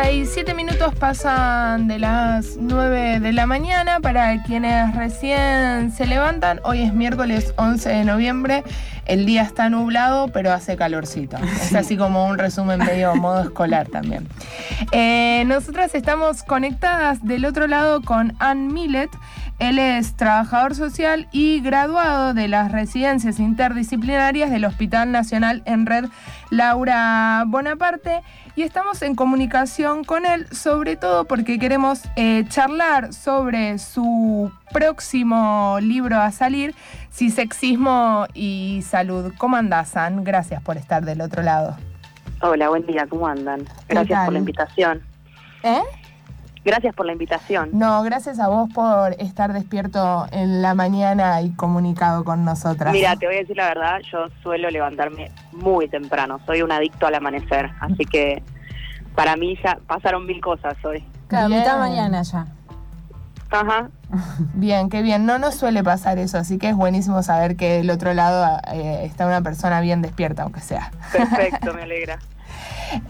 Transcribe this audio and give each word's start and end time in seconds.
37 0.00 0.54
minutos 0.54 0.94
pasan 0.94 1.88
de 1.88 1.98
las 1.98 2.56
9 2.56 3.18
de 3.18 3.32
la 3.32 3.46
mañana 3.46 3.98
para 3.98 4.44
quienes 4.44 4.94
recién 4.94 5.90
se 5.90 6.06
levantan. 6.06 6.60
Hoy 6.62 6.82
es 6.82 6.94
miércoles 6.94 7.52
11 7.56 7.88
de 7.88 8.04
noviembre. 8.04 8.62
El 9.06 9.26
día 9.26 9.42
está 9.42 9.68
nublado, 9.70 10.28
pero 10.28 10.52
hace 10.52 10.76
calorcito. 10.76 11.36
Es 11.38 11.74
así 11.74 11.96
como 11.96 12.26
un 12.26 12.38
resumen 12.38 12.78
medio 12.78 13.16
modo 13.16 13.42
escolar 13.42 13.88
también. 13.88 14.28
Eh, 14.92 15.44
nosotras 15.46 15.94
estamos 15.94 16.42
conectadas 16.42 17.24
del 17.24 17.44
otro 17.44 17.66
lado 17.66 18.02
con 18.02 18.34
Ann 18.38 18.72
Millet. 18.72 19.10
Él 19.58 19.80
es 19.80 20.14
trabajador 20.14 20.76
social 20.76 21.28
y 21.32 21.60
graduado 21.60 22.32
de 22.32 22.46
las 22.46 22.70
residencias 22.70 23.40
interdisciplinarias 23.40 24.50
del 24.50 24.64
Hospital 24.64 25.10
Nacional 25.10 25.62
en 25.64 25.84
Red 25.84 26.06
Laura 26.50 27.42
Bonaparte 27.46 28.22
y 28.54 28.62
estamos 28.62 29.02
en 29.02 29.16
comunicación 29.16 30.04
con 30.04 30.26
él 30.26 30.46
sobre 30.52 30.96
todo 30.96 31.24
porque 31.24 31.58
queremos 31.58 32.02
eh, 32.16 32.44
charlar 32.48 33.12
sobre 33.12 33.78
su 33.78 34.52
próximo 34.72 35.78
libro 35.80 36.20
a 36.20 36.30
salir, 36.30 36.74
Si 37.10 37.30
Sexismo 37.30 38.26
y 38.34 38.82
Salud. 38.86 39.32
¿Cómo 39.38 39.56
andás, 39.56 39.90
San? 39.90 40.22
Gracias 40.24 40.62
por 40.62 40.76
estar 40.76 41.04
del 41.04 41.20
otro 41.20 41.42
lado. 41.42 41.76
Hola, 42.40 42.68
buen 42.68 42.86
día, 42.86 43.06
¿cómo 43.08 43.26
andan? 43.26 43.64
Gracias 43.88 44.24
por 44.24 44.32
la 44.32 44.38
invitación. 44.38 45.02
¿Eh? 45.64 45.82
Gracias 46.64 46.94
por 46.94 47.06
la 47.06 47.12
invitación. 47.12 47.70
No, 47.72 48.02
gracias 48.02 48.38
a 48.38 48.48
vos 48.48 48.68
por 48.72 49.14
estar 49.18 49.52
despierto 49.52 50.26
en 50.30 50.62
la 50.62 50.74
mañana 50.74 51.42
y 51.42 51.50
comunicado 51.50 52.22
con 52.24 52.44
nosotras. 52.44 52.92
Mira, 52.92 53.16
te 53.16 53.26
voy 53.26 53.36
a 53.36 53.38
decir 53.38 53.56
la 53.56 53.68
verdad, 53.68 54.00
yo 54.12 54.26
suelo 54.42 54.70
levantarme 54.70 55.32
muy 55.52 55.88
temprano, 55.88 56.38
soy 56.46 56.62
un 56.62 56.70
adicto 56.70 57.06
al 57.06 57.16
amanecer, 57.16 57.70
así 57.80 58.04
que 58.04 58.42
para 59.16 59.34
mí 59.36 59.58
ya 59.64 59.78
pasaron 59.86 60.24
mil 60.24 60.40
cosas 60.40 60.76
hoy. 60.84 61.04
Cada 61.26 61.48
mitad 61.48 61.78
mañana 61.78 62.22
ya. 62.22 62.46
Ajá. 63.50 63.88
Bien, 64.54 64.88
qué 64.88 65.02
bien. 65.02 65.26
No 65.26 65.38
nos 65.38 65.54
suele 65.54 65.82
pasar 65.82 66.18
eso, 66.18 66.38
así 66.38 66.58
que 66.58 66.70
es 66.70 66.76
buenísimo 66.76 67.22
saber 67.22 67.56
que 67.56 67.78
del 67.78 67.90
otro 67.90 68.14
lado 68.14 68.60
eh, 68.72 69.02
está 69.04 69.26
una 69.26 69.42
persona 69.42 69.80
bien 69.80 70.02
despierta, 70.02 70.42
aunque 70.42 70.60
sea. 70.60 70.90
Perfecto, 71.12 71.74
me 71.74 71.82
alegra. 71.82 72.18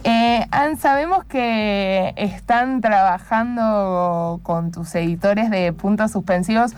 Eh, 0.02 0.44
Ann, 0.50 0.76
sabemos 0.76 1.24
que 1.24 2.12
están 2.16 2.80
trabajando 2.80 4.40
con 4.42 4.72
tus 4.72 4.92
editores 4.96 5.50
de 5.50 5.72
puntos 5.72 6.10
suspensivos 6.10 6.72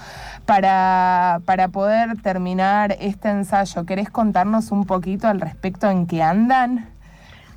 para, 0.45 1.41
para 1.47 1.69
poder 1.69 2.21
terminar 2.21 2.97
este 3.01 3.31
ensayo. 3.31 3.87
¿Querés 3.87 4.11
contarnos 4.11 4.71
un 4.71 4.85
poquito 4.85 5.29
al 5.29 5.41
respecto 5.41 5.89
en 5.89 6.07
qué 6.07 6.23
andan? 6.23 6.91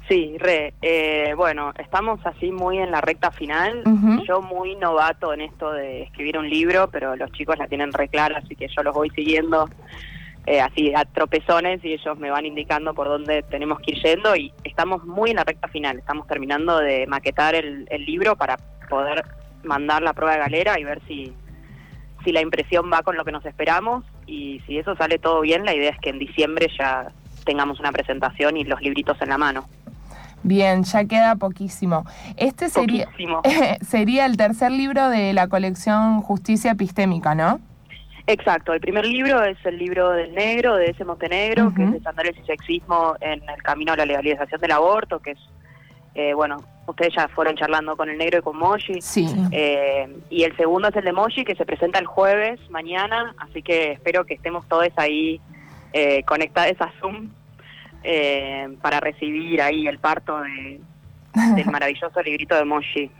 Sí, 0.07 0.35
re. 0.37 0.73
Eh, 0.81 1.33
bueno, 1.35 1.71
estamos 1.79 2.19
así 2.25 2.51
muy 2.51 2.77
en 2.77 2.91
la 2.91 2.99
recta 2.99 3.31
final. 3.31 3.83
Yo 4.27 4.41
muy 4.41 4.75
novato 4.75 5.33
en 5.33 5.41
esto 5.41 5.71
de 5.71 6.03
escribir 6.03 6.37
un 6.37 6.49
libro, 6.49 6.89
pero 6.91 7.15
los 7.15 7.31
chicos 7.31 7.57
la 7.57 7.67
tienen 7.67 7.93
re 7.93 8.09
clara, 8.09 8.39
así 8.43 8.55
que 8.55 8.67
yo 8.67 8.83
los 8.83 8.93
voy 8.93 9.09
siguiendo 9.11 9.69
eh, 10.45 10.59
así 10.59 10.93
a 10.93 11.05
tropezones 11.05 11.83
y 11.85 11.93
ellos 11.93 12.17
me 12.17 12.29
van 12.29 12.45
indicando 12.45 12.93
por 12.93 13.07
dónde 13.07 13.43
tenemos 13.43 13.79
que 13.79 13.93
ir 13.93 14.03
yendo 14.03 14.35
y 14.35 14.51
estamos 14.65 15.05
muy 15.05 15.29
en 15.29 15.37
la 15.37 15.45
recta 15.45 15.69
final. 15.69 15.99
Estamos 15.99 16.27
terminando 16.27 16.79
de 16.79 17.07
maquetar 17.07 17.55
el, 17.55 17.85
libro 18.05 18.35
para 18.35 18.57
poder 18.89 19.23
mandar 19.63 20.01
la 20.01 20.11
prueba 20.11 20.33
de 20.33 20.39
galera 20.39 20.77
y 20.77 20.83
ver 20.83 20.99
si, 21.07 21.33
si 22.25 22.33
la 22.33 22.41
impresión 22.41 22.91
va 22.91 23.03
con 23.03 23.15
lo 23.15 23.23
que 23.23 23.31
nos 23.31 23.45
esperamos 23.45 24.03
y 24.27 24.61
si 24.67 24.77
eso 24.77 24.97
sale 24.97 25.17
todo 25.17 25.39
bien, 25.39 25.63
la 25.63 25.73
idea 25.73 25.91
es 25.91 25.99
que 25.99 26.09
en 26.09 26.19
diciembre 26.19 26.67
ya 26.77 27.07
tengamos 27.45 27.79
una 27.79 27.93
presentación 27.93 28.57
y 28.57 28.65
los 28.65 28.81
libritos 28.81 29.21
en 29.21 29.29
la 29.29 29.37
mano. 29.37 29.65
Bien, 30.43 30.83
ya 30.83 31.05
queda 31.05 31.35
poquísimo. 31.35 32.05
Este 32.37 32.69
sería, 32.69 33.07
sería 33.81 34.25
el 34.25 34.37
tercer 34.37 34.71
libro 34.71 35.09
de 35.09 35.33
la 35.33 35.47
colección 35.47 36.21
Justicia 36.21 36.71
Epistémica, 36.71 37.33
¿no? 37.33 37.59
Exacto, 38.25 38.73
el 38.73 38.79
primer 38.79 39.05
libro 39.05 39.43
es 39.43 39.57
el 39.65 39.77
libro 39.77 40.11
del 40.11 40.33
negro, 40.33 40.75
de 40.75 40.85
ese 40.85 41.03
Montenegro, 41.03 41.73
que 41.73 41.83
es 41.83 41.95
Estándares 41.95 42.37
y 42.41 42.45
Sexismo 42.45 43.15
en 43.19 43.41
el 43.49 43.61
camino 43.61 43.91
a 43.91 43.97
la 43.97 44.05
legalización 44.05 44.61
del 44.61 44.71
aborto, 44.71 45.19
que 45.19 45.31
es, 45.31 45.39
eh, 46.15 46.33
bueno, 46.33 46.63
ustedes 46.87 47.13
ya 47.15 47.27
fueron 47.27 47.55
charlando 47.55 47.97
con 47.97 48.09
el 48.09 48.17
negro 48.17 48.39
y 48.39 48.41
con 48.41 48.57
Moshi. 48.57 49.01
Sí. 49.01 49.27
Eh, 49.51 50.07
y 50.29 50.43
el 50.43 50.55
segundo 50.55 50.87
es 50.87 50.95
el 50.95 51.03
de 51.03 51.11
Moshi, 51.11 51.43
que 51.43 51.55
se 51.55 51.65
presenta 51.65 51.99
el 51.99 52.05
jueves, 52.05 52.61
mañana, 52.69 53.35
así 53.39 53.61
que 53.61 53.91
espero 53.91 54.25
que 54.25 54.35
estemos 54.35 54.65
todos 54.69 54.87
ahí 54.95 55.41
eh, 55.91 56.23
conectados 56.23 56.79
a 56.79 56.93
Zoom 57.01 57.29
eh, 58.03 58.69
para 58.81 58.99
recibir 58.99 59.61
ahí 59.61 59.87
el 59.87 59.99
parto 59.99 60.39
de, 60.41 60.79
del 61.55 61.65
maravilloso 61.67 62.21
librito 62.21 62.55
de 62.55 62.65
Moshi. 62.65 63.11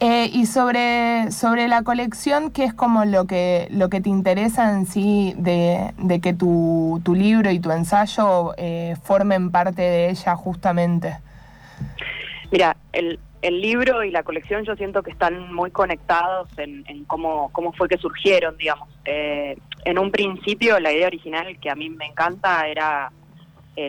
Eh, 0.00 0.30
y 0.32 0.46
sobre, 0.46 1.32
sobre 1.32 1.66
la 1.66 1.82
colección, 1.82 2.52
¿qué 2.52 2.62
es 2.62 2.72
como 2.72 3.04
lo 3.04 3.26
que, 3.26 3.66
lo 3.70 3.88
que 3.88 4.00
te 4.00 4.08
interesa 4.08 4.72
en 4.72 4.86
sí 4.86 5.34
de, 5.36 5.92
que 6.22 6.32
tu, 6.32 7.00
tu, 7.04 7.16
libro 7.16 7.50
y 7.50 7.58
tu 7.58 7.72
ensayo 7.72 8.54
eh, 8.56 8.94
formen 9.02 9.50
parte 9.50 9.82
de 9.82 10.10
ella 10.10 10.36
justamente? 10.36 11.16
Mira, 12.52 12.76
el, 12.92 13.18
el 13.42 13.60
libro 13.60 14.04
y 14.04 14.12
la 14.12 14.22
colección 14.22 14.64
yo 14.64 14.76
siento 14.76 15.02
que 15.02 15.10
están 15.10 15.52
muy 15.52 15.70
conectados 15.70 16.48
en, 16.58 16.84
en 16.86 17.04
cómo, 17.04 17.50
cómo 17.52 17.72
fue 17.72 17.88
que 17.88 17.98
surgieron, 17.98 18.56
digamos. 18.56 18.88
Eh, 19.04 19.56
en 19.84 19.98
un 19.98 20.10
principio 20.10 20.78
la 20.80 20.92
idea 20.92 21.06
original 21.06 21.58
que 21.60 21.70
a 21.70 21.74
mí 21.74 21.90
me 21.90 22.06
encanta 22.06 22.66
era 22.68 23.10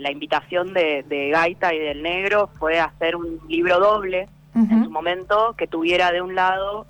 la 0.02 0.12
invitación 0.12 0.74
de, 0.74 1.04
de 1.08 1.30
Gaita 1.30 1.74
y 1.74 1.80
del 1.80 2.04
Negro 2.04 2.50
fue 2.60 2.80
hacer 2.80 3.16
un 3.16 3.40
libro 3.48 3.80
doble 3.80 4.28
en 4.56 4.84
su 4.84 4.90
momento 4.90 5.56
que 5.58 5.68
tuviera 5.68 6.12
de 6.12 6.22
un 6.22 6.36
lado 6.36 6.86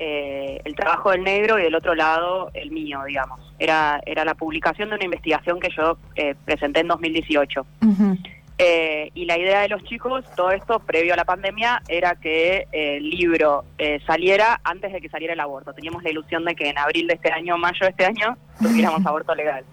eh, 0.00 0.60
el 0.64 0.76
trabajo 0.76 1.10
del 1.10 1.24
negro 1.24 1.58
y 1.58 1.62
del 1.62 1.74
otro 1.74 1.94
lado 1.94 2.50
el 2.54 2.70
mío, 2.70 3.02
digamos. 3.04 3.40
Era, 3.58 4.00
era 4.06 4.24
la 4.24 4.34
publicación 4.34 4.90
de 4.90 4.94
una 4.94 5.04
investigación 5.04 5.58
que 5.58 5.70
yo 5.76 5.98
eh, 6.14 6.36
presenté 6.44 6.80
en 6.80 6.88
2018. 6.88 7.66
Eh, 8.60 9.10
y 9.14 9.24
la 9.24 9.38
idea 9.38 9.60
de 9.60 9.68
los 9.68 9.82
chicos, 9.84 10.24
todo 10.36 10.52
esto 10.52 10.78
previo 10.80 11.14
a 11.14 11.16
la 11.16 11.24
pandemia, 11.24 11.82
era 11.88 12.14
que 12.14 12.66
el 12.70 13.10
libro 13.10 13.64
saliera 14.06 14.60
antes 14.62 14.92
de 14.92 15.00
que 15.00 15.08
saliera 15.08 15.34
el 15.34 15.40
aborto. 15.40 15.72
Teníamos 15.72 16.04
la 16.04 16.10
ilusión 16.10 16.44
de 16.44 16.54
que 16.54 16.68
en 16.68 16.78
abril 16.78 17.08
de 17.08 17.14
este 17.14 17.32
año, 17.32 17.58
mayo 17.58 17.80
de 17.80 17.88
este 17.88 18.04
año, 18.04 18.36
tuviéramos 18.60 19.04
aborto 19.04 19.34
legal. 19.34 19.64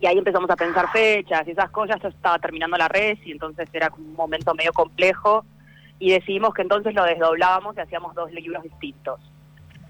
Y 0.00 0.06
ahí 0.06 0.18
empezamos 0.18 0.50
a 0.50 0.56
pensar 0.56 0.90
fechas 0.92 1.46
y 1.46 1.52
esas 1.52 1.70
cosas. 1.70 2.00
Yo 2.02 2.08
estaba 2.08 2.38
terminando 2.38 2.76
la 2.76 2.88
red 2.88 3.18
y 3.24 3.32
entonces 3.32 3.68
era 3.72 3.90
un 3.96 4.14
momento 4.14 4.54
medio 4.54 4.72
complejo. 4.72 5.44
Y 5.98 6.12
decidimos 6.12 6.52
que 6.52 6.62
entonces 6.62 6.94
lo 6.94 7.04
desdoblábamos 7.04 7.76
y 7.76 7.80
hacíamos 7.80 8.14
dos 8.14 8.30
libros 8.32 8.62
distintos. 8.62 9.20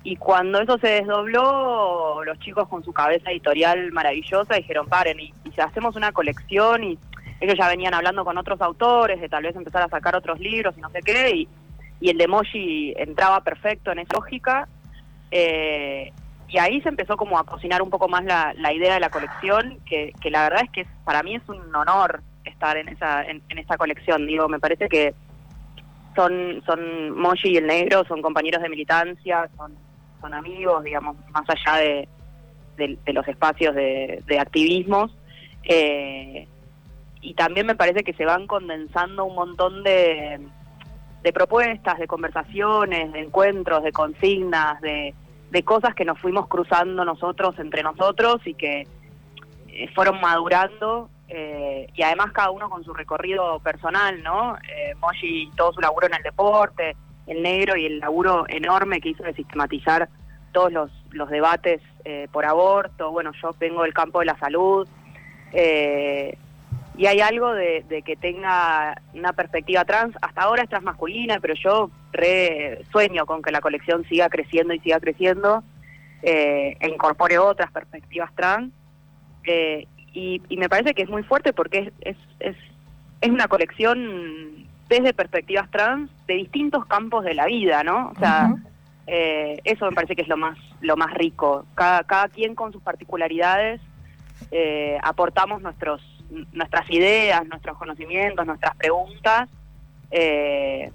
Y 0.04 0.14
cuando 0.14 0.60
eso 0.60 0.78
se 0.78 0.86
desdobló, 0.86 2.22
los 2.22 2.38
chicos 2.38 2.68
con 2.68 2.84
su 2.84 2.92
cabeza 2.92 3.32
editorial 3.32 3.90
maravillosa 3.90 4.54
dijeron, 4.54 4.86
paren, 4.86 5.18
y, 5.18 5.34
si 5.52 5.60
hacemos 5.60 5.96
una 5.96 6.12
colección, 6.12 6.84
y 6.84 6.98
ellos 7.40 7.56
ya 7.58 7.66
venían 7.68 7.92
hablando 7.92 8.24
con 8.24 8.38
otros 8.38 8.60
autores 8.60 9.20
de 9.20 9.28
tal 9.28 9.42
vez 9.42 9.56
empezar 9.56 9.82
a 9.82 9.88
sacar 9.88 10.14
otros 10.14 10.38
libros 10.38 10.78
y 10.78 10.80
no 10.80 10.90
sé 10.90 11.00
qué, 11.04 11.30
y, 11.34 11.48
y 11.98 12.10
el 12.10 12.18
de 12.18 12.28
Moshi 12.28 12.94
entraba 12.96 13.40
perfecto 13.40 13.90
en 13.90 13.98
esa 13.98 14.14
lógica. 14.14 14.68
Eh, 15.32 16.12
y 16.48 16.58
ahí 16.58 16.80
se 16.80 16.88
empezó 16.88 17.16
como 17.16 17.38
a 17.38 17.44
cocinar 17.44 17.82
un 17.82 17.90
poco 17.90 18.08
más 18.08 18.24
la, 18.24 18.54
la 18.56 18.72
idea 18.72 18.94
de 18.94 19.00
la 19.00 19.10
colección, 19.10 19.78
que, 19.84 20.12
que, 20.20 20.30
la 20.30 20.44
verdad 20.44 20.62
es 20.64 20.70
que 20.70 20.86
para 21.04 21.22
mí 21.22 21.34
es 21.34 21.48
un 21.48 21.74
honor 21.74 22.22
estar 22.44 22.76
en 22.76 22.88
esa, 22.88 23.24
en, 23.24 23.42
esa 23.48 23.76
colección. 23.76 24.26
Digo, 24.26 24.48
me 24.48 24.60
parece 24.60 24.88
que 24.88 25.14
son, 26.14 26.62
son 26.64 27.10
Moshi 27.18 27.48
y 27.50 27.56
el 27.56 27.66
Negro, 27.66 28.04
son 28.06 28.22
compañeros 28.22 28.62
de 28.62 28.68
militancia, 28.68 29.48
son, 29.56 29.74
son 30.20 30.34
amigos, 30.34 30.84
digamos, 30.84 31.16
más 31.30 31.44
allá 31.48 31.78
de, 31.78 32.08
de, 32.76 33.12
los 33.12 33.26
espacios 33.26 33.74
de, 33.74 34.22
de 34.26 34.38
activismos. 34.38 35.10
Eh, 35.64 36.46
y 37.22 37.34
también 37.34 37.66
me 37.66 37.74
parece 37.74 38.04
que 38.04 38.12
se 38.12 38.24
van 38.24 38.46
condensando 38.46 39.24
un 39.24 39.34
montón 39.34 39.82
de, 39.82 40.38
de 41.24 41.32
propuestas, 41.32 41.98
de 41.98 42.06
conversaciones, 42.06 43.12
de 43.12 43.20
encuentros, 43.20 43.82
de 43.82 43.90
consignas, 43.90 44.80
de 44.80 45.12
de 45.50 45.62
cosas 45.62 45.94
que 45.94 46.04
nos 46.04 46.18
fuimos 46.18 46.48
cruzando 46.48 47.04
nosotros 47.04 47.58
entre 47.58 47.82
nosotros 47.82 48.40
y 48.44 48.54
que 48.54 48.86
eh, 49.68 49.88
fueron 49.94 50.20
madurando 50.20 51.08
eh, 51.28 51.88
y 51.94 52.02
además 52.02 52.32
cada 52.32 52.50
uno 52.50 52.70
con 52.70 52.84
su 52.84 52.94
recorrido 52.94 53.58
personal, 53.60 54.22
¿no? 54.22 54.56
Eh, 54.56 54.94
Moshi 55.00 55.50
todo 55.56 55.72
su 55.72 55.80
laburo 55.80 56.06
en 56.06 56.14
el 56.14 56.22
deporte, 56.22 56.96
el 57.26 57.42
negro 57.42 57.76
y 57.76 57.86
el 57.86 57.98
laburo 57.98 58.44
enorme 58.48 59.00
que 59.00 59.08
hizo 59.10 59.24
de 59.24 59.34
sistematizar 59.34 60.08
todos 60.52 60.72
los, 60.72 60.90
los 61.10 61.28
debates 61.28 61.82
eh, 62.04 62.28
por 62.30 62.46
aborto, 62.46 63.10
bueno, 63.10 63.32
yo 63.42 63.50
vengo 63.58 63.82
del 63.82 63.92
campo 63.92 64.20
de 64.20 64.26
la 64.26 64.38
salud, 64.38 64.86
y 66.96 67.06
hay 67.06 67.20
algo 67.20 67.52
de, 67.52 68.02
que 68.04 68.16
tenga 68.16 69.00
una 69.12 69.32
perspectiva 69.34 69.84
trans, 69.84 70.16
hasta 70.22 70.42
ahora 70.42 70.62
es 70.62 70.68
transmasculina, 70.68 71.40
pero 71.40 71.54
yo 71.54 71.90
re 72.12 72.84
sueño 72.90 73.26
con 73.26 73.42
que 73.42 73.52
la 73.52 73.60
colección 73.60 74.04
siga 74.08 74.30
creciendo 74.30 74.72
y 74.72 74.80
siga 74.80 74.98
creciendo 74.98 75.62
eh, 76.22 76.76
e 76.80 76.88
incorpore 76.88 77.38
otras 77.38 77.70
perspectivas 77.70 78.34
trans. 78.34 78.72
Eh, 79.44 79.86
y, 80.14 80.40
me 80.56 80.70
parece 80.70 80.94
que 80.94 81.02
es 81.02 81.10
muy 81.10 81.22
fuerte 81.22 81.52
porque 81.52 81.92
es, 82.00 82.16
es, 82.40 82.56
es, 83.20 83.30
una 83.30 83.48
colección 83.48 84.66
desde 84.88 85.12
perspectivas 85.12 85.70
trans 85.70 86.10
de 86.26 86.34
distintos 86.34 86.86
campos 86.86 87.24
de 87.24 87.34
la 87.34 87.44
vida, 87.44 87.84
¿no? 87.84 88.12
O 88.16 88.18
sea, 88.18 88.54
eh, 89.06 89.60
eso 89.64 89.84
me 89.84 89.92
parece 89.92 90.16
que 90.16 90.22
es 90.22 90.28
lo 90.28 90.38
más, 90.38 90.56
lo 90.80 90.96
más 90.96 91.12
rico. 91.12 91.66
Cada, 91.74 92.04
cada 92.04 92.28
quien 92.28 92.54
con 92.54 92.72
sus 92.72 92.82
particularidades 92.82 93.82
aportamos 95.02 95.60
nuestros, 95.60 96.00
nuestras 96.52 96.90
ideas, 96.90 97.46
nuestros 97.46 97.76
conocimientos, 97.78 98.46
nuestras 98.46 98.76
preguntas, 98.76 99.48
eh, 100.10 100.90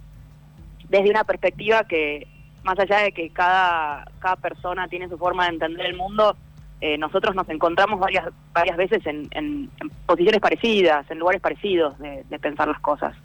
desde 0.89 1.10
una 1.10 1.24
perspectiva 1.24 1.83
que, 1.86 2.28
más 2.63 2.78
allá 2.80 3.00
de 3.00 3.12
que 3.12 3.30
cada, 3.30 4.06
cada 4.19 4.36
persona 4.36 4.88
tiene 4.88 5.10
su 5.10 5.18
forma 5.18 5.45
de 5.45 5.51
entender 5.51 5.86
el 5.86 5.95
mundo, 5.95 6.36
eh, 6.81 6.98
nosotros 6.98 7.36
nos 7.36 7.48
encontramos 7.50 8.00
varias 8.00 8.25
varias 8.54 8.75
veces 8.75 9.01
en, 9.06 9.69
posiciones 10.07 10.42
parecidas, 10.42 11.10
en 11.12 11.19
lugares 11.19 11.39
parecidos 11.39 11.98
de, 12.00 12.39
pensar 12.39 12.68
las 12.68 12.80
cosas. 12.80 13.16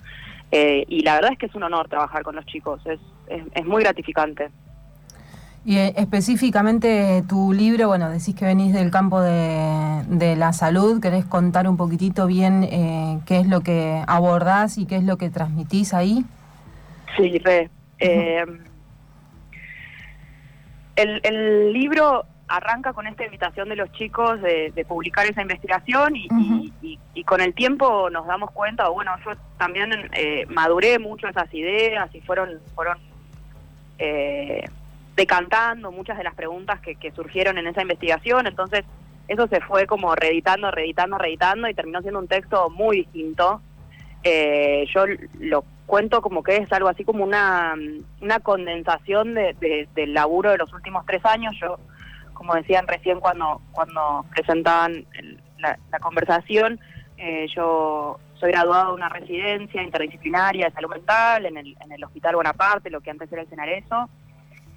Eh, 0.53 0.85
y 0.89 1.01
la 1.01 1.15
verdad 1.15 1.33
es 1.33 1.39
que 1.39 1.47
es 1.47 1.55
un 1.55 1.65
honor 1.65 1.89
trabajar 1.89 2.23
con 2.23 2.37
los 2.37 2.47
chicos, 2.47 2.81
es, 2.85 3.01
es, 3.55 3.65
muy 3.65 3.83
gratificante. 3.83 4.51
Y 5.67 5.79
eh, 5.79 5.93
específicamente 5.97 7.23
tu 7.29 7.53
libro, 7.53 7.89
bueno, 7.89 8.09
decís 8.09 8.35
que 8.35 8.47
venís 8.47 8.73
del 8.73 8.91
campo 8.91 9.21
de, 9.21 10.03
de 10.07 10.37
la 10.37 10.55
salud, 10.55 11.03
¿querés 11.03 11.27
contar 11.27 11.69
un 11.69 11.77
poquitito 11.77 12.27
bien 12.27 12.63
qué 13.27 13.41
es 13.41 13.49
lo 13.49 13.61
que 13.61 14.03
abordás 14.07 14.79
y 14.79 14.87
qué 14.87 14.97
es 14.97 15.05
lo 15.05 15.19
que 15.19 15.29
transmitís 15.29 15.93
ahí? 15.93 16.25
Sí, 17.17 17.39
re. 17.39 17.69
el, 17.99 18.61
el 21.25 21.73
libro 21.73 22.27
arranca 22.49 22.93
con 22.93 23.07
esta 23.07 23.25
invitación 23.25 23.69
de 23.69 23.77
los 23.77 23.91
chicos 23.93 24.41
de, 24.41 24.85
publicar 24.87 25.27
esa 25.27 25.43
investigación 25.43 26.15
y, 26.17 27.23
con 27.25 27.41
el 27.41 27.55
tiempo 27.55 28.09
nos 28.11 28.27
damos 28.27 28.53
cuenta, 28.53 28.89
o 28.89 28.95
bueno, 28.95 29.11
yo 29.25 29.33
también 29.59 29.91
eh, 30.13 30.47
maduré 30.49 30.99
mucho 30.99 31.27
esas 31.27 31.53
ideas 31.53 32.15
y 32.15 32.21
fueron, 32.21 32.61
fueron 32.75 32.99
eh, 33.99 34.65
decantando 35.17 35.91
muchas 35.91 36.19
de 36.19 36.25
las 36.25 36.35
preguntas 36.35 36.81
que, 36.81 37.11
surgieron 37.13 37.57
en 37.59 37.67
esa 37.67 37.83
investigación, 37.83 38.47
entonces 38.47 38.85
eso 39.29 39.49
se 39.49 39.61
fue 39.61 39.87
como 39.87 40.15
reeditando, 40.15 40.71
reeditando, 40.71 41.19
reeditando 41.19 41.69
y 41.69 41.75
terminó 41.75 42.01
siendo 42.03 42.21
un 42.21 42.29
texto 42.29 42.71
muy 42.71 42.99
distinto. 42.99 43.61
Eh, 44.23 44.87
yo 44.95 45.05
lo 45.41 45.65
cuento 45.87 46.21
como 46.21 46.43
que 46.43 46.57
es 46.57 46.73
algo 46.73 46.89
así 46.89 47.05
como 47.05 47.25
una, 47.25 47.75
una 48.21 48.41
condensación 48.41 49.35
de, 49.35 49.89
del 49.95 50.15
laburo 50.15 50.51
de 50.51 50.59
los 50.59 50.73
últimos 50.73 51.05
tres 51.07 51.25
años. 51.25 51.55
Yo 51.61 51.79
como 52.35 52.55
decían 52.55 52.87
recién 52.87 53.19
cuando, 53.19 53.63
cuando 53.73 54.27
presentaban 54.31 55.07
la, 55.59 55.99
conversación, 56.01 56.79
eh, 57.17 57.47
yo 57.57 58.21
soy 58.35 58.53
graduado 58.53 58.89
de 58.89 58.95
una 58.95 59.09
residencia 59.09 59.83
interdisciplinaria 59.83 60.67
de 60.67 60.73
salud 60.73 60.91
mental 60.91 61.47
en 61.47 61.57
el, 61.57 61.77
en 61.81 61.93
el 61.93 62.05
Hospital 62.05 62.37
Bonaparte, 62.37 62.91
lo 62.91 63.01
que 63.01 63.11
antes 63.11 63.33
era 63.33 63.43
el 63.43 63.49
Cenareso, 63.49 64.11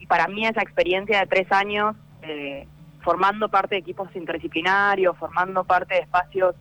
para 0.10 0.28
mí 0.28 0.46
esa 0.46 0.62
experiencia 0.62 1.20
de 1.20 1.28
tres 1.28 1.50
años 1.52 1.96
eh, 2.24 2.68
formando 3.02 3.48
parte 3.48 3.76
de 3.76 3.82
equipos 3.82 4.14
interdisciplinarios, 4.14 5.16
formando 5.18 5.64
parte 5.64 5.94
de 5.94 6.02
espacios 6.02 6.56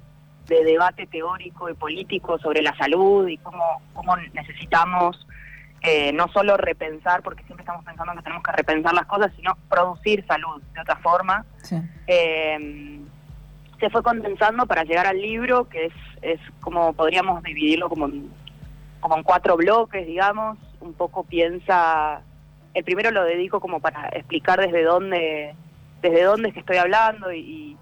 de 0.46 0.62
debate 0.62 1.06
teórico 1.06 1.68
y 1.68 1.74
político 1.74 2.38
sobre 2.38 2.62
la 2.62 2.76
salud 2.76 3.26
y 3.26 3.38
cómo, 3.38 3.82
cómo 3.92 4.16
necesitamos 4.16 5.26
eh, 5.80 6.12
no 6.12 6.28
solo 6.28 6.56
repensar, 6.56 7.22
porque 7.22 7.42
siempre 7.44 7.62
estamos 7.62 7.84
pensando 7.84 8.12
que 8.14 8.22
tenemos 8.22 8.42
que 8.42 8.52
repensar 8.52 8.94
las 8.94 9.06
cosas, 9.06 9.32
sino 9.36 9.56
producir 9.68 10.24
salud 10.26 10.62
de 10.74 10.80
otra 10.80 10.96
forma. 10.96 11.44
Eh, 12.06 13.00
se 13.80 13.90
fue 13.90 14.02
condensando 14.02 14.66
para 14.66 14.84
llegar 14.84 15.06
al 15.06 15.20
libro, 15.20 15.68
que 15.68 15.86
es, 15.86 15.92
es 16.22 16.40
como 16.60 16.92
podríamos 16.92 17.42
dividirlo 17.42 17.88
como 17.88 18.06
en, 18.06 18.30
como 19.00 19.16
en 19.16 19.22
cuatro 19.22 19.56
bloques, 19.56 20.06
digamos. 20.06 20.58
Un 20.80 20.94
poco 20.94 21.24
piensa, 21.24 22.22
el 22.74 22.84
primero 22.84 23.10
lo 23.10 23.24
dedico 23.24 23.60
como 23.60 23.80
para 23.80 24.08
explicar 24.08 24.60
desde 24.60 24.82
dónde, 24.84 25.54
desde 26.02 26.22
dónde 26.22 26.48
es 26.48 26.54
que 26.54 26.60
estoy 26.60 26.76
hablando 26.76 27.32
y, 27.32 27.76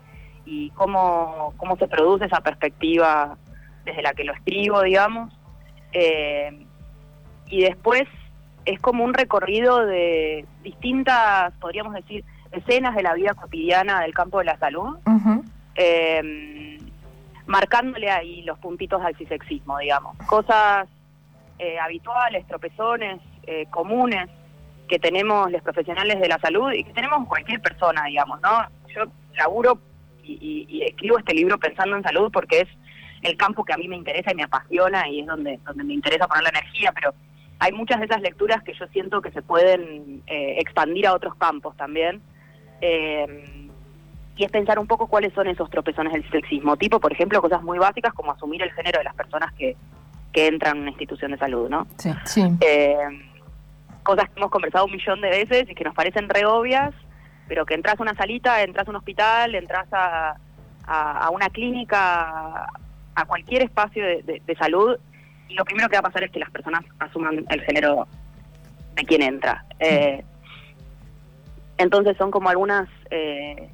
y 0.44 0.70
cómo, 0.70 1.52
cómo 1.56 1.76
se 1.76 1.88
produce 1.88 2.26
esa 2.26 2.40
perspectiva 2.40 3.36
desde 3.84 4.02
la 4.02 4.14
que 4.14 4.24
lo 4.24 4.32
escribo, 4.32 4.82
digamos. 4.82 5.32
Eh, 5.92 6.66
y 7.48 7.62
después 7.62 8.04
es 8.64 8.80
como 8.80 9.04
un 9.04 9.14
recorrido 9.14 9.84
de 9.86 10.44
distintas, 10.62 11.52
podríamos 11.60 11.94
decir, 11.94 12.24
escenas 12.52 12.94
de 12.94 13.02
la 13.02 13.14
vida 13.14 13.34
cotidiana 13.34 14.00
del 14.00 14.14
campo 14.14 14.38
de 14.38 14.44
la 14.44 14.58
salud, 14.58 14.98
em, 15.74 16.78
marcándole 17.46 18.10
ahí 18.10 18.42
los 18.42 18.58
puntitos 18.58 19.02
al 19.02 19.14
cisexismo, 19.16 19.78
digamos. 19.78 20.16
Cosas 20.26 20.88
eh, 21.58 21.78
habituales, 21.78 22.46
tropezones, 22.46 23.20
eh, 23.44 23.66
comunes 23.70 24.28
que 24.88 24.98
tenemos 24.98 25.50
los 25.50 25.62
profesionales 25.62 26.20
de 26.20 26.28
la 26.28 26.38
salud 26.38 26.72
y 26.72 26.84
que 26.84 26.92
tenemos 26.92 27.26
cualquier 27.28 27.60
persona, 27.60 28.04
digamos, 28.04 28.40
¿no? 28.40 28.50
Yo 28.94 29.04
laburo 29.36 29.78
y, 30.22 30.66
y 30.68 30.82
escribo 30.82 31.18
este 31.18 31.34
libro 31.34 31.58
pensando 31.58 31.96
en 31.96 32.02
salud 32.02 32.30
porque 32.32 32.60
es 32.60 32.68
el 33.22 33.36
campo 33.36 33.64
que 33.64 33.72
a 33.72 33.76
mí 33.76 33.88
me 33.88 33.96
interesa 33.96 34.32
y 34.32 34.34
me 34.34 34.44
apasiona 34.44 35.08
y 35.08 35.20
es 35.20 35.26
donde, 35.26 35.58
donde 35.64 35.84
me 35.84 35.94
interesa 35.94 36.26
poner 36.26 36.44
la 36.44 36.50
energía, 36.50 36.92
pero 36.92 37.14
hay 37.58 37.72
muchas 37.72 37.98
de 37.98 38.06
esas 38.06 38.20
lecturas 38.20 38.62
que 38.62 38.74
yo 38.74 38.86
siento 38.88 39.22
que 39.22 39.30
se 39.30 39.42
pueden 39.42 40.22
eh, 40.26 40.56
expandir 40.58 41.06
a 41.06 41.14
otros 41.14 41.34
campos 41.36 41.76
también. 41.76 42.20
Eh, 42.80 43.66
y 44.36 44.44
es 44.44 44.50
pensar 44.50 44.78
un 44.78 44.86
poco 44.86 45.06
cuáles 45.06 45.32
son 45.32 45.46
esos 45.46 45.70
tropezones 45.70 46.12
del 46.12 46.30
sexismo. 46.30 46.76
Tipo, 46.76 47.00
por 47.00 47.10
ejemplo, 47.12 47.40
cosas 47.40 47.62
muy 47.62 47.78
básicas 47.78 48.12
como 48.12 48.32
asumir 48.32 48.62
el 48.62 48.70
género 48.72 48.98
de 48.98 49.04
las 49.04 49.14
personas 49.14 49.50
que, 49.54 49.76
que 50.32 50.46
entran 50.46 50.76
en 50.76 50.82
una 50.82 50.90
institución 50.90 51.30
de 51.30 51.38
salud, 51.38 51.70
¿no? 51.70 51.86
Sí, 51.96 52.10
sí. 52.24 52.42
Eh, 52.60 52.96
cosas 54.06 54.30
que 54.30 54.38
hemos 54.40 54.50
conversado 54.50 54.86
un 54.86 54.92
millón 54.92 55.20
de 55.20 55.28
veces 55.28 55.68
y 55.68 55.74
que 55.74 55.84
nos 55.84 55.94
parecen 55.94 56.28
re 56.28 56.46
obvias, 56.46 56.94
pero 57.48 57.66
que 57.66 57.74
entras 57.74 57.98
a 57.98 58.02
una 58.02 58.14
salita, 58.14 58.62
entras 58.62 58.86
a 58.86 58.90
un 58.90 58.96
hospital, 58.96 59.54
entras 59.54 59.86
a, 59.92 60.36
a, 60.86 61.30
una 61.30 61.50
clínica, 61.50 62.66
a 63.14 63.24
cualquier 63.26 63.64
espacio 63.64 64.04
de, 64.04 64.42
de 64.44 64.56
salud 64.56 64.96
y 65.48 65.54
lo 65.54 65.64
primero 65.64 65.88
que 65.88 65.96
va 65.96 66.00
a 66.00 66.10
pasar 66.10 66.24
es 66.24 66.30
que 66.30 66.40
las 66.40 66.50
personas 66.50 66.84
asuman 66.98 67.44
el 67.48 67.60
género 67.62 68.06
de 68.94 69.04
quien 69.04 69.22
entra. 69.22 69.64
Eh, 69.78 70.24
entonces 71.78 72.16
son 72.16 72.30
como 72.30 72.48
algunas 72.48 72.88
eh, 73.10 73.68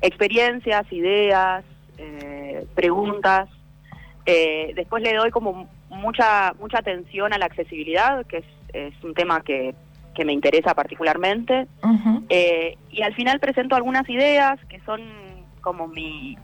experiencias, 0.00 0.90
ideas, 0.92 1.64
eh, 1.98 2.66
preguntas. 2.74 3.48
después 4.24 5.02
le 5.02 5.14
doy 5.14 5.30
como 5.30 5.68
mucha 5.88 6.52
mucha 6.60 6.78
atención 6.78 7.32
a 7.32 7.38
la 7.38 7.46
accesibilidad, 7.46 8.24
que 8.26 8.44
es, 8.72 8.92
un 9.02 9.14
tema 9.14 9.40
que, 9.40 9.74
que, 10.18 10.24
me 10.24 10.32
interesa 10.32 10.74
particularmente. 10.74 11.68
y 12.90 13.02
al 13.02 13.14
final 13.14 13.40
presento 13.40 13.76
algunas 13.76 14.08
ideas 14.08 14.58
que 14.68 14.80
son 14.80 15.00
como 15.60 15.86
mi, 15.86 16.36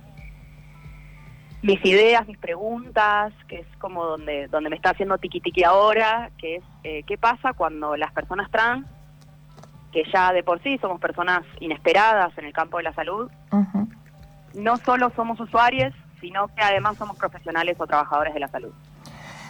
mis 1.65 1.83
ideas, 1.85 2.27
mis 2.27 2.37
preguntas, 2.37 3.33
que 3.49 3.61
es 3.61 3.67
como 3.79 4.05
donde, 4.05 4.49
donde 4.49 4.69
me 4.69 4.77
está 4.77 4.91
haciendo 4.91 5.17
tiki 5.17 5.41
tiki 5.41 5.65
ahora, 5.65 6.31
que 6.37 6.57
es 6.57 6.65
eh, 6.83 7.03
qué 7.07 7.17
pasa 7.17 7.55
cuando 7.55 7.97
las 7.97 8.13
personas 8.13 8.51
trans, 8.51 8.87
que 9.91 10.03
ya 10.13 10.33
de 10.33 10.43
por 10.43 10.63
sí 10.63 10.77
somos 10.79 11.01
personas 11.01 11.43
inesperadas 11.61 12.37
en 12.37 12.45
el 12.45 12.53
campo 12.53 12.77
de 12.77 12.83
la 12.83 12.93
salud, 12.93 13.31
no 14.55 14.77
solo 14.77 15.11
somos 15.17 15.41
usuarios, 15.41 15.95
sino 16.21 16.49
que 16.49 16.63
además 16.63 16.99
somos 16.99 17.17
profesionales 17.17 17.77
o 17.79 17.87
trabajadores 17.87 18.35
de 18.35 18.41
la 18.41 18.49
salud. 18.49 18.73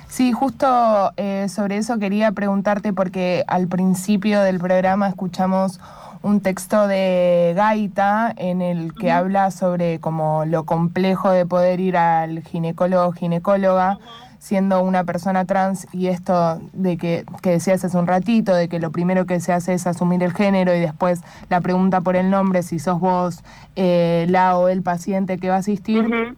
Sí, 0.08 0.32
justo 0.32 1.12
eh, 1.16 1.48
sobre 1.48 1.78
eso 1.78 1.98
quería 1.98 2.32
preguntarte 2.32 2.92
porque 2.92 3.44
al 3.46 3.66
principio 3.66 4.40
del 4.42 4.58
programa 4.58 5.08
escuchamos 5.08 5.80
un 6.22 6.40
texto 6.40 6.86
de 6.86 7.52
Gaita 7.54 8.32
en 8.36 8.62
el 8.62 8.94
que 8.94 9.10
habla 9.10 9.50
sobre 9.50 9.98
como 10.00 10.44
lo 10.46 10.64
complejo 10.64 11.30
de 11.30 11.44
poder 11.44 11.80
ir 11.80 11.96
al 11.96 12.42
ginecólogo 12.42 13.08
o 13.08 13.12
ginecóloga 13.12 13.98
siendo 14.44 14.82
una 14.82 15.04
persona 15.04 15.46
trans 15.46 15.86
y 15.90 16.08
esto 16.08 16.60
de 16.74 16.98
que, 16.98 17.24
que, 17.40 17.50
decías 17.50 17.82
hace 17.82 17.96
un 17.96 18.06
ratito, 18.06 18.54
de 18.54 18.68
que 18.68 18.78
lo 18.78 18.90
primero 18.90 19.24
que 19.24 19.40
se 19.40 19.54
hace 19.54 19.72
es 19.72 19.86
asumir 19.86 20.22
el 20.22 20.34
género 20.34 20.74
y 20.74 20.80
después 20.80 21.22
la 21.48 21.62
pregunta 21.62 22.02
por 22.02 22.14
el 22.14 22.28
nombre, 22.28 22.62
si 22.62 22.78
sos 22.78 23.00
vos 23.00 23.42
eh, 23.74 24.26
la 24.28 24.58
o 24.58 24.68
el 24.68 24.82
paciente 24.82 25.38
que 25.38 25.48
va 25.48 25.56
a 25.56 25.58
asistir. 25.58 26.36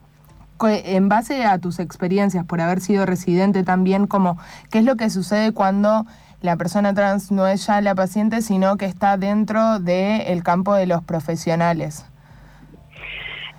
En 0.62 1.08
base 1.08 1.44
a 1.44 1.58
tus 1.58 1.78
experiencias 1.78 2.44
por 2.44 2.60
haber 2.60 2.80
sido 2.80 3.06
residente 3.06 3.62
también, 3.62 4.06
como, 4.06 4.38
¿qué 4.70 4.78
es 4.78 4.84
lo 4.84 4.96
que 4.96 5.10
sucede 5.10 5.52
cuando 5.52 6.06
la 6.46 6.56
persona 6.56 6.94
trans 6.94 7.32
no 7.32 7.46
es 7.46 7.66
ya 7.66 7.80
la 7.80 7.94
paciente, 7.94 8.42
sino 8.42 8.76
que 8.76 8.84
está 8.84 9.16
dentro 9.16 9.78
del 9.78 10.42
campo 10.42 10.74
de 10.74 10.86
los 10.86 11.02
profesionales. 11.02 12.06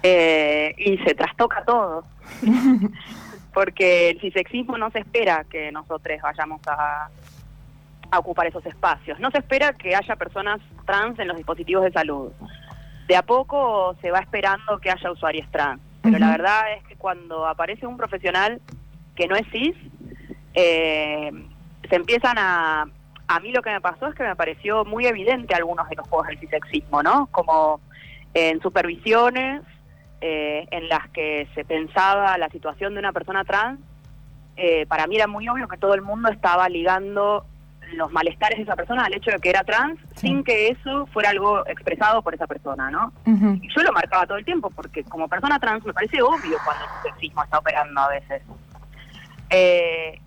Eh, 0.04 0.76
y 0.78 0.98
se 1.00 1.16
trastoca 1.16 1.64
todo, 1.66 2.06
porque 3.54 4.12
el 4.12 4.22
cisexismo 4.22 4.78
no 4.78 4.92
se 4.92 5.00
espera 5.00 5.44
que 5.50 5.72
nosotros 5.72 6.18
vayamos 6.22 6.62
a, 6.68 7.10
ocupar 8.18 8.48
esos 8.48 8.66
espacios, 8.66 9.20
no 9.20 9.30
se 9.32 9.40
espera 9.40 9.74
que 9.74 9.94
haya 9.94 10.16
personas 10.16 10.62
trans 10.86 11.20
en 11.20 11.28
los 11.28 11.36
dispositivos 11.36 11.84
de 11.84 11.92
salud. 11.92 12.32
De 13.06 13.18
a 13.18 13.22
poco 13.22 13.96
se 14.02 14.12
va 14.12 14.20
esperando 14.20 14.80
que 14.80 14.90
haya 14.90 15.12
usuarios 15.12 15.46
trans, 15.52 15.82
pero 16.12 16.20
la 16.20 16.32
verdad 16.32 16.74
es 16.74 16.84
que 16.84 16.96
cuando 16.96 17.46
aparece 17.46 17.86
un 17.86 17.98
profesional 17.98 18.62
que 19.16 19.28
no 19.28 19.36
es 19.36 19.48
cis, 19.52 19.76
eh, 20.54 21.32
se 21.90 21.96
empiezan 21.96 22.38
a... 22.38 22.86
A 23.30 23.40
mí 23.42 23.52
lo 23.52 23.62
que 23.62 23.72
me 23.72 23.82
pasó 23.82 24.08
es 24.08 24.16
que 24.16 24.24
me 24.24 24.38
pareció 24.38 24.86
muy 24.86 25.06
evidente 25.06 25.54
algunos 25.54 25.90
de 25.90 25.98
los 25.98 26.08
juegos 26.08 26.28
del 26.28 26.40
cisexismo, 26.40 27.04
¿no? 27.04 27.28
Como 27.28 27.82
en 28.34 28.62
supervisiones 28.62 29.64
eh, 30.22 30.66
en 30.72 30.88
las 30.88 31.10
que 31.10 31.48
se 31.54 31.66
pensaba 31.66 32.38
la 32.38 32.50
situación 32.50 32.94
de 32.94 33.00
una 33.00 33.12
persona 33.12 33.44
trans, 33.44 33.82
eh, 34.56 34.86
para 34.88 35.08
mí 35.08 35.18
era 35.18 35.28
muy 35.28 35.48
obvio 35.50 35.68
que 35.68 35.78
todo 35.78 35.94
el 35.94 36.02
mundo 36.02 36.30
estaba 36.30 36.70
ligando 36.70 37.46
los 37.94 38.12
malestares 38.12 38.58
de 38.58 38.64
esa 38.64 38.76
persona 38.76 39.06
al 39.06 39.14
hecho 39.14 39.32
de 39.32 39.40
que 39.40 39.50
era 39.50 39.64
trans 39.64 40.00
sin 40.16 40.44
que 40.44 40.70
eso 40.70 41.06
fuera 41.08 41.30
algo 41.30 41.66
expresado 41.68 42.22
por 42.22 42.34
esa 42.34 42.48
persona, 42.48 42.92
¿no? 42.92 43.14
Y 43.26 43.68
yo 43.74 43.84
lo 43.84 43.92
marcaba 43.92 44.26
todo 44.26 44.38
el 44.38 44.46
tiempo 44.46 44.70
porque 44.70 45.04
como 45.04 45.28
persona 45.28 45.60
trans 45.60 45.86
me 45.86 45.94
parece 45.94 46.22
obvio 46.22 46.58
cuando 46.66 46.86
el 46.86 47.12
sexismo 47.12 47.44
está 47.44 47.60
operando 47.60 48.02
a 48.02 48.10
veces. 48.10 48.42
Eh, 49.50 50.20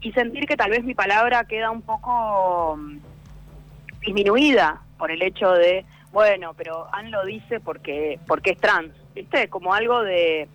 y 0.00 0.12
sentir 0.12 0.46
que 0.46 0.56
tal 0.56 0.70
vez 0.70 0.84
mi 0.84 0.94
palabra 0.94 1.44
queda 1.44 1.70
un 1.70 1.82
poco 1.82 2.76
mm, 2.76 2.98
disminuida 4.00 4.80
por 4.98 5.10
el 5.10 5.22
hecho 5.22 5.52
de, 5.52 5.84
bueno, 6.12 6.54
pero 6.54 6.88
Anne 6.92 7.10
lo 7.10 7.24
dice 7.24 7.60
porque, 7.60 8.20
porque 8.26 8.50
es 8.50 8.58
trans, 8.58 8.92
¿viste? 9.14 9.48
Como 9.48 9.74
algo 9.74 10.02
de... 10.02 10.48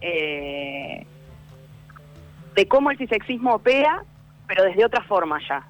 Eh, 0.00 1.06
de 2.54 2.66
cómo 2.66 2.90
el 2.90 2.98
cisexismo 2.98 3.54
opera, 3.54 4.04
pero 4.46 4.64
desde 4.64 4.84
otra 4.84 5.02
forma 5.04 5.38
ya 5.48 5.64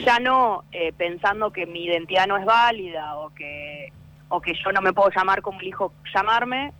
ya 0.00 0.18
no 0.18 0.64
eh, 0.72 0.92
pensando 0.96 1.52
que 1.52 1.66
mi 1.66 1.84
identidad 1.84 2.26
no 2.26 2.36
es 2.36 2.44
válida 2.44 3.16
o 3.16 3.30
que, 3.34 3.92
o 4.28 4.40
que 4.40 4.54
yo 4.54 4.72
no 4.72 4.80
me 4.80 4.92
puedo 4.92 5.10
llamar 5.10 5.42
como 5.42 5.60
elijo 5.60 5.92
llamarme, 6.14 6.72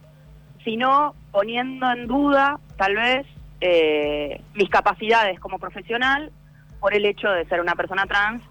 sino 0.64 1.14
poniendo 1.31 1.90
en 1.90 2.07
duda 2.07 2.59
tal 2.76 2.95
vez 2.95 3.26
eh, 3.61 4.40
mis 4.54 4.69
capacidades 4.69 5.38
como 5.40 5.59
profesional 5.59 6.33
por 6.81 6.95
el 6.95 7.04
hecho 7.07 7.28
de 7.31 7.45
ser 7.47 7.61
una 7.61 7.75
persona 7.75 8.07
trans 8.07 8.42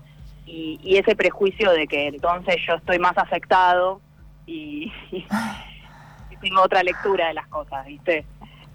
y, 0.46 0.98
ese 0.98 1.16
prejuicio 1.16 1.72
de 1.72 1.88
que 1.88 2.08
entonces 2.08 2.58
yo 2.68 2.76
estoy 2.76 3.00
más 3.00 3.18
afectado 3.18 4.02
y, 4.46 4.92
tengo 6.42 6.62
otra 6.62 6.82
lectura 6.82 7.28
de 7.28 7.36
las 7.36 7.48
cosas, 7.48 7.86
¿viste? 7.86 8.26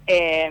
Eh, 0.07 0.49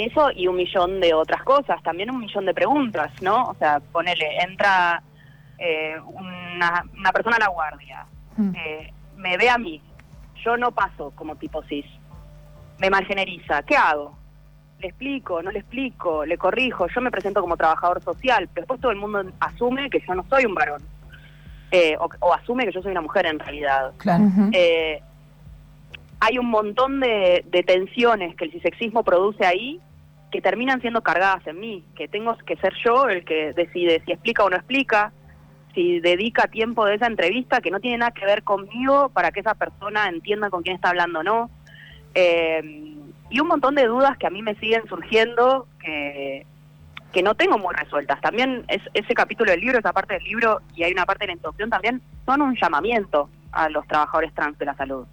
eso 0.00 0.30
y 0.34 0.46
un 0.46 0.56
millón 0.56 1.00
de 1.00 1.14
otras 1.14 1.42
cosas, 1.42 1.82
también 1.82 2.10
un 2.10 2.20
millón 2.20 2.46
de 2.46 2.54
preguntas, 2.54 3.10
¿no? 3.22 3.44
O 3.44 3.54
sea, 3.54 3.80
ponele, 3.80 4.38
entra 4.42 5.02
eh, 5.58 5.96
una, 6.06 6.84
una, 6.96 7.12
persona 7.12 7.36
a 7.36 7.40
la 7.40 7.48
guardia, 7.48 8.06
mm. 8.36 8.54
eh, 8.54 8.92
me 9.16 9.36
ve 9.36 9.50
a 9.50 9.58
mí, 9.58 9.82
yo 10.44 10.56
no 10.56 10.72
paso 10.72 11.12
como 11.14 11.36
tipo 11.36 11.62
cis, 11.64 11.86
me 12.78 12.90
margeneriza, 12.90 13.62
¿qué 13.62 13.76
hago? 13.76 14.16
¿Le 14.78 14.88
explico? 14.88 15.42
¿No 15.42 15.50
le 15.50 15.58
explico? 15.58 16.24
¿Le 16.24 16.38
corrijo? 16.38 16.86
Yo 16.94 17.00
me 17.00 17.10
presento 17.10 17.40
como 17.40 17.56
trabajador 17.56 18.00
social, 18.00 18.48
pero 18.54 18.62
después 18.62 18.80
todo 18.80 18.92
el 18.92 18.98
mundo 18.98 19.24
asume 19.40 19.90
que 19.90 20.00
yo 20.06 20.14
no 20.14 20.24
soy 20.30 20.44
un 20.44 20.54
varón. 20.54 20.82
Eh, 21.72 21.96
o, 21.98 22.32
asume 22.32 22.64
que 22.64 22.72
yo 22.72 22.80
soy 22.80 22.92
una 22.92 23.00
mujer 23.00 23.26
en 23.26 23.40
realidad. 23.40 23.92
Claro 23.98 24.24
hay 26.20 26.38
un 26.38 26.46
montón 26.46 27.00
de, 27.00 27.44
tensiones 27.66 28.34
que 28.36 28.46
el 28.46 28.52
cisexismo 28.52 29.04
produce 29.04 29.44
ahí 29.46 29.80
que 30.30 30.40
terminan 30.40 30.80
siendo 30.80 31.02
cargadas 31.02 31.46
en 31.46 31.58
mí, 31.58 31.84
que 31.96 32.08
tengo 32.08 32.36
que 32.38 32.56
ser 32.56 32.74
yo 32.84 33.08
el 33.08 33.24
que 33.24 33.52
decide 33.54 34.02
si 34.04 34.12
explica 34.12 34.44
o 34.44 34.50
no 34.50 34.56
explica, 34.56 35.12
si 35.74 36.00
dedica 36.00 36.48
tiempo 36.48 36.84
de 36.84 36.96
esa 36.96 37.06
entrevista 37.06 37.60
que 37.60 37.70
no 37.70 37.80
tiene 37.80 37.98
nada 37.98 38.10
que 38.10 38.26
ver 38.26 38.42
conmigo 38.42 39.08
para 39.10 39.30
que 39.30 39.40
esa 39.40 39.54
persona 39.54 40.08
entienda 40.08 40.50
con 40.50 40.62
quién 40.62 40.76
está 40.76 40.90
hablando 40.90 41.20
o 41.20 41.22
no. 41.22 41.50
Eh, 42.14 42.94
y 43.30 43.40
un 43.40 43.48
montón 43.48 43.74
de 43.74 43.86
dudas 43.86 44.18
que 44.18 44.26
a 44.26 44.30
mí 44.30 44.42
me 44.42 44.54
siguen 44.56 44.86
surgiendo 44.88 45.66
que, 45.80 46.46
que 47.12 47.22
no 47.22 47.34
tengo 47.34 47.58
muy 47.58 47.74
resueltas. 47.74 48.20
También 48.20 48.64
es, 48.68 48.82
ese 48.94 49.14
capítulo 49.14 49.50
del 49.50 49.60
libro, 49.60 49.78
esa 49.78 49.92
parte 49.92 50.14
del 50.14 50.24
libro 50.24 50.60
y 50.74 50.82
hay 50.82 50.92
una 50.92 51.06
parte 51.06 51.24
de 51.24 51.28
la 51.28 51.32
introducción 51.34 51.70
también, 51.70 52.02
son 52.26 52.42
un 52.42 52.56
llamamiento 52.56 53.30
a 53.52 53.68
los 53.68 53.86
trabajadores 53.86 54.34
trans 54.34 54.58
de 54.58 54.66
la 54.66 54.76
salud. 54.76 55.06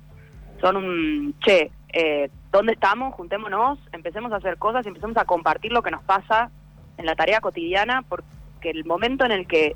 Son 0.62 0.78
un, 0.78 1.36
che, 1.40 1.72
eh, 1.94 2.30
¿dónde 2.52 2.74
estamos? 2.74 3.14
Juntémonos, 3.14 3.80
empecemos 3.92 4.32
a 4.32 4.38
hacer 4.38 4.58
cosas 4.58 4.86
y 4.86 4.90
empecemos 4.90 5.18
a 5.18 5.26
compartir 5.26 5.72
lo 5.72 5.82
que 5.82 5.92
nos 5.92 6.04
pasa 6.04 6.52
en 6.98 7.06
la 7.06 7.16
tarea 7.16 7.42
cotidiana, 7.42 8.04
porque 8.04 8.70
el 8.70 8.86
momento 8.86 9.26
en 9.26 9.32
el 9.32 9.48
que 9.48 9.76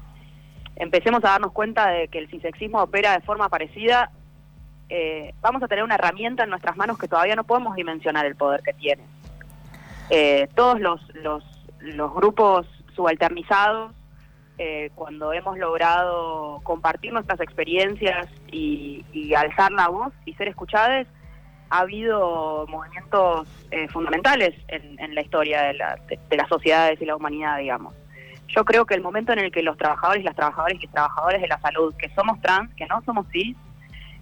empecemos 0.75 1.23
a 1.23 1.29
darnos 1.29 1.51
cuenta 1.51 1.89
de 1.89 2.07
que 2.07 2.19
el 2.19 2.29
cisexismo 2.29 2.81
opera 2.81 3.13
de 3.13 3.21
forma 3.21 3.49
parecida, 3.49 4.11
eh, 4.87 5.33
vamos 5.41 5.61
a 5.61 5.67
tener 5.67 5.83
una 5.83 5.95
herramienta 5.95 6.43
en 6.43 6.49
nuestras 6.49 6.75
manos 6.75 6.97
que 6.97 7.07
todavía 7.07 7.35
no 7.35 7.43
podemos 7.43 7.75
dimensionar 7.75 8.25
el 8.25 8.35
poder 8.35 8.61
que 8.63 8.73
tiene. 8.73 9.03
Eh, 10.09 10.47
todos 10.55 10.79
los, 10.79 11.01
los, 11.15 11.43
los, 11.79 12.13
grupos 12.13 12.65
subalternizados, 12.95 13.93
eh, 14.61 14.91
cuando 14.93 15.31
hemos 15.31 15.57
logrado 15.57 16.59
compartir 16.63 17.13
nuestras 17.13 17.39
experiencias 17.39 18.27
y, 18.51 19.05
alzar 19.33 19.71
la 19.71 19.87
voz 19.87 20.11
y 20.25 20.33
ser 20.33 20.49
escuchadas, 20.49 21.07
ha 21.69 21.79
habido 21.79 22.65
movimientos 22.67 23.47
eh, 23.71 23.87
fundamentales 23.87 24.53
en, 24.67 25.15
la 25.15 25.21
historia 25.21 25.61
de, 25.63 25.75
las 25.75 26.49
sociedades 26.49 27.01
y 27.01 27.05
la 27.05 27.15
humanidad, 27.15 27.57
digamos. 27.59 27.93
Yo 28.49 28.65
creo 28.65 28.85
que 28.85 28.95
el 28.95 29.01
momento 29.01 29.31
en 29.31 29.39
el 29.39 29.51
que 29.51 29.63
los 29.63 29.77
trabajadores 29.77 30.23
y 30.23 30.25
las 30.25 30.35
trabajadoras 30.35 30.83
y 30.83 30.87
trabajadores 30.87 31.41
de 31.41 31.47
la 31.47 31.59
salud, 31.61 31.95
que 31.95 32.09
somos 32.09 32.41
trans, 32.41 32.73
que 32.75 32.85
no 32.87 33.01
somos 33.03 33.27
cis, 33.31 33.55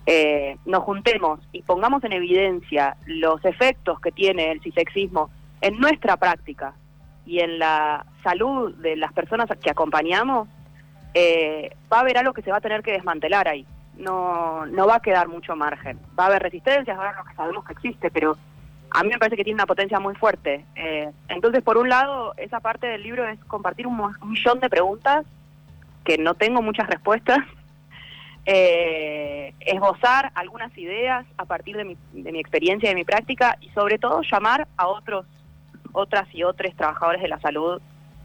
eh, 0.05 0.57
nos 0.65 0.83
juntemos 0.83 1.39
y 1.51 1.63
pongamos 1.63 2.03
en 2.03 2.13
evidencia 2.13 2.95
los 3.07 3.43
efectos 3.43 3.99
que 4.01 4.11
tiene 4.11 4.51
el 4.51 4.61
cisexismo 4.61 5.31
en 5.61 5.79
nuestra 5.79 6.15
práctica 6.15 6.75
y 7.27 7.41
en 7.41 7.59
la 7.59 8.05
salud 8.23 8.73
de 8.77 8.95
las 8.95 9.13
personas 9.13 9.47
que 9.61 9.69
acompañamos, 9.69 10.47
eh, 11.13 11.75
va 11.91 11.97
a 11.97 12.01
haber 12.01 12.17
algo 12.17 12.33
que 12.33 12.41
se 12.41 12.49
va 12.51 12.57
a 12.57 12.61
tener 12.61 12.81
que 12.81 12.93
desmantelar 12.93 13.47
ahí 13.47 13.67
no, 13.97 14.65
no 14.65 14.87
va 14.87 14.95
a 14.95 15.01
quedar 15.01 15.27
mucho 15.27 15.55
margen. 15.55 15.99
Va 16.17 16.25
a 16.25 16.27
haber 16.27 16.43
resistencias, 16.43 16.97
va 16.97 17.03
a 17.03 17.05
haber 17.09 17.17
lo 17.17 17.25
que 17.25 17.35
sabemos 17.35 17.65
que 17.65 17.73
existe, 17.73 18.11
pero 18.11 18.37
a 18.91 19.03
mí 19.03 19.09
me 19.09 19.17
parece 19.17 19.35
que 19.35 19.43
tiene 19.43 19.57
una 19.57 19.65
potencia 19.65 19.99
muy 19.99 20.15
fuerte. 20.15 20.65
Eh, 20.75 21.11
entonces, 21.27 21.63
por 21.63 21.77
un 21.77 21.89
lado, 21.89 22.33
esa 22.37 22.59
parte 22.59 22.87
del 22.87 23.03
libro 23.03 23.27
es 23.27 23.39
compartir 23.45 23.87
un, 23.87 23.99
millón 24.23 24.59
de 24.59 24.69
preguntas 24.69 25.25
que 26.03 26.17
no 26.17 26.35
tengo 26.35 26.61
muchas 26.61 26.87
respuestas, 26.87 27.39
eh, 28.45 29.53
esbozar 29.59 30.31
algunas 30.35 30.75
ideas 30.77 31.25
a 31.37 31.45
partir 31.45 31.75
de 31.75 31.83
mi, 31.83 31.97
de 32.13 32.31
mi 32.31 32.39
experiencia 32.39 32.87
y 32.87 32.91
de 32.91 32.95
mi 32.95 33.03
práctica 33.05 33.57
y 33.59 33.69
sobre 33.69 33.97
todo 33.97 34.21
llamar 34.21 34.67
a 34.77 34.87
otros, 34.87 35.25
otras 35.93 36.27
y 36.33 36.43
otros 36.43 36.75
trabajadores 36.75 37.21
de 37.21 37.27
la 37.27 37.39
salud 37.39 37.81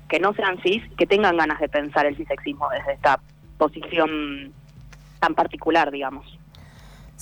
que 0.09 0.21
no 0.21 0.35
sean 0.35 0.61
cis, 0.63 0.83
que 0.97 1.07
tengan 1.07 1.37
ganas 1.37 1.59
de 1.59 1.69
pensar 1.69 2.05
el 2.07 2.17
cisexismo 2.17 2.69
desde 2.69 2.93
esta 2.93 3.19
posición 3.57 4.53
tan 5.21 5.35
particular, 5.35 5.91
digamos. 5.91 6.39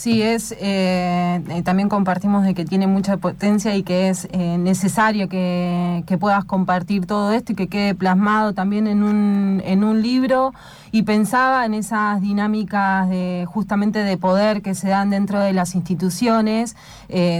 Sí, 0.00 0.22
es 0.22 0.52
eh, 0.58 1.42
eh, 1.50 1.62
también 1.62 1.90
compartimos 1.90 2.42
de 2.44 2.54
que 2.54 2.64
tiene 2.64 2.86
mucha 2.86 3.18
potencia 3.18 3.76
y 3.76 3.82
que 3.82 4.08
es 4.08 4.28
eh, 4.32 4.56
necesario 4.56 5.28
que, 5.28 6.02
puedas 6.18 6.46
compartir 6.46 7.06
todo 7.06 7.32
esto 7.32 7.52
y 7.52 7.54
que 7.54 7.68
quede 7.68 7.94
plasmado 7.94 8.54
también 8.54 8.86
en 8.86 9.02
un, 9.02 9.62
en 9.62 9.84
un 9.84 10.00
libro. 10.00 10.54
Y 10.90 11.02
pensaba 11.02 11.66
en 11.66 11.74
esas 11.74 12.20
dinámicas 12.22 13.10
de 13.10 13.46
justamente 13.46 14.02
de 14.02 14.16
poder 14.16 14.62
que 14.62 14.74
se 14.74 14.88
dan 14.88 15.10
dentro 15.10 15.38
de 15.38 15.52
las 15.52 15.74
instituciones. 15.74 16.76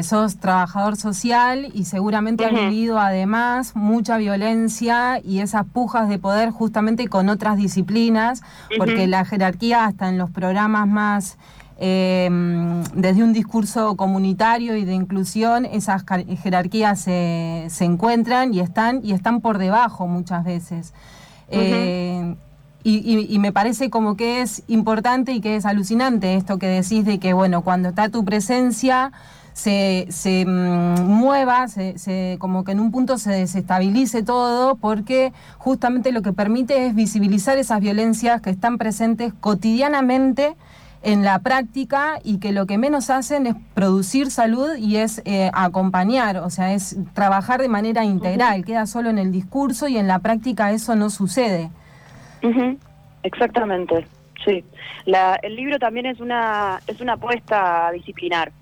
sos 0.02 0.36
trabajador 0.36 0.96
social 0.96 1.68
y 1.72 1.84
seguramente 1.84 2.44
has 2.44 2.52
vivido 2.52 2.98
además 2.98 3.74
mucha 3.74 4.18
violencia 4.18 5.20
y 5.24 5.40
esas 5.40 5.64
pujas 5.66 6.08
de 6.08 6.18
poder 6.18 6.50
justamente 6.50 7.08
con 7.08 7.28
otras 7.28 7.56
disciplinas, 7.56 8.42
porque 8.76 9.06
la 9.06 9.24
jerarquía 9.24 9.86
hasta 9.86 10.10
en 10.10 10.18
los 10.18 10.30
programas 10.30 10.86
más 10.86 11.38
Em, 11.82 12.84
desde 12.92 13.24
un 13.24 13.32
discurso 13.32 13.96
comunitario 13.96 14.76
y 14.76 14.84
de 14.84 14.92
inclusión, 14.92 15.64
esas 15.64 16.04
jerarquías 16.42 17.00
se, 17.00 17.68
se, 17.70 17.86
encuentran 17.86 18.52
y 18.52 18.60
están, 18.60 19.00
y 19.02 19.12
están 19.12 19.40
por 19.40 19.56
debajo 19.56 20.06
muchas 20.06 20.44
veces. 20.44 20.92
Eh, 21.48 22.36
y, 22.84 23.38
me 23.38 23.52
parece 23.52 23.88
como 23.88 24.14
que 24.14 24.42
es 24.42 24.62
importante 24.68 25.32
y 25.32 25.40
que 25.40 25.56
es 25.56 25.64
alucinante 25.64 26.34
esto 26.34 26.58
que 26.58 26.66
decís 26.66 27.06
de 27.06 27.18
que, 27.18 27.32
bueno, 27.32 27.62
cuando 27.62 27.88
está 27.88 28.10
tu 28.10 28.26
presencia, 28.26 29.10
se, 29.54 30.06
se 30.10 30.44
mm, 30.44 31.00
mueva, 31.00 31.66
se, 31.68 31.96
se, 31.96 32.36
como 32.40 32.62
que 32.62 32.72
en 32.72 32.80
un 32.80 32.90
punto 32.90 33.16
se 33.16 33.30
desestabilice 33.30 34.22
todo, 34.22 34.76
porque 34.76 35.32
justamente 35.56 36.12
lo 36.12 36.20
que 36.20 36.34
permite 36.34 36.86
es 36.86 36.94
visibilizar 36.94 37.56
esas 37.56 37.80
violencias 37.80 38.42
que 38.42 38.50
están 38.50 38.76
presentes 38.76 39.32
cotidianamente 39.40 40.56
en 41.02 41.24
la 41.24 41.38
práctica 41.38 42.18
y 42.22 42.38
que 42.38 42.52
lo 42.52 42.66
que 42.66 42.76
menos 42.76 43.10
hacen 43.10 43.46
es 43.46 43.54
producir 43.74 44.30
salud 44.30 44.76
y 44.76 44.96
es 44.96 45.22
eh, 45.24 45.50
acompañar, 45.54 46.38
o 46.38 46.50
sea, 46.50 46.74
es 46.74 46.96
trabajar 47.14 47.60
de 47.60 47.68
manera 47.68 48.04
integral, 48.04 48.64
queda 48.64 48.86
solo 48.86 49.08
en 49.08 49.18
el 49.18 49.32
discurso 49.32 49.88
y 49.88 49.96
en 49.96 50.06
la 50.06 50.18
práctica 50.18 50.72
eso 50.72 50.96
no 50.96 51.08
sucede. 51.10 51.70
Exactamente, 53.22 54.06
sí. 54.44 54.64
La, 55.06 55.36
el 55.42 55.56
libro 55.56 55.78
también 55.78 56.06
es 56.06 56.20
una, 56.20 56.80
es 56.86 57.00
una 57.00 57.14
apuesta 57.14 57.90
disciplinar. 57.92 58.52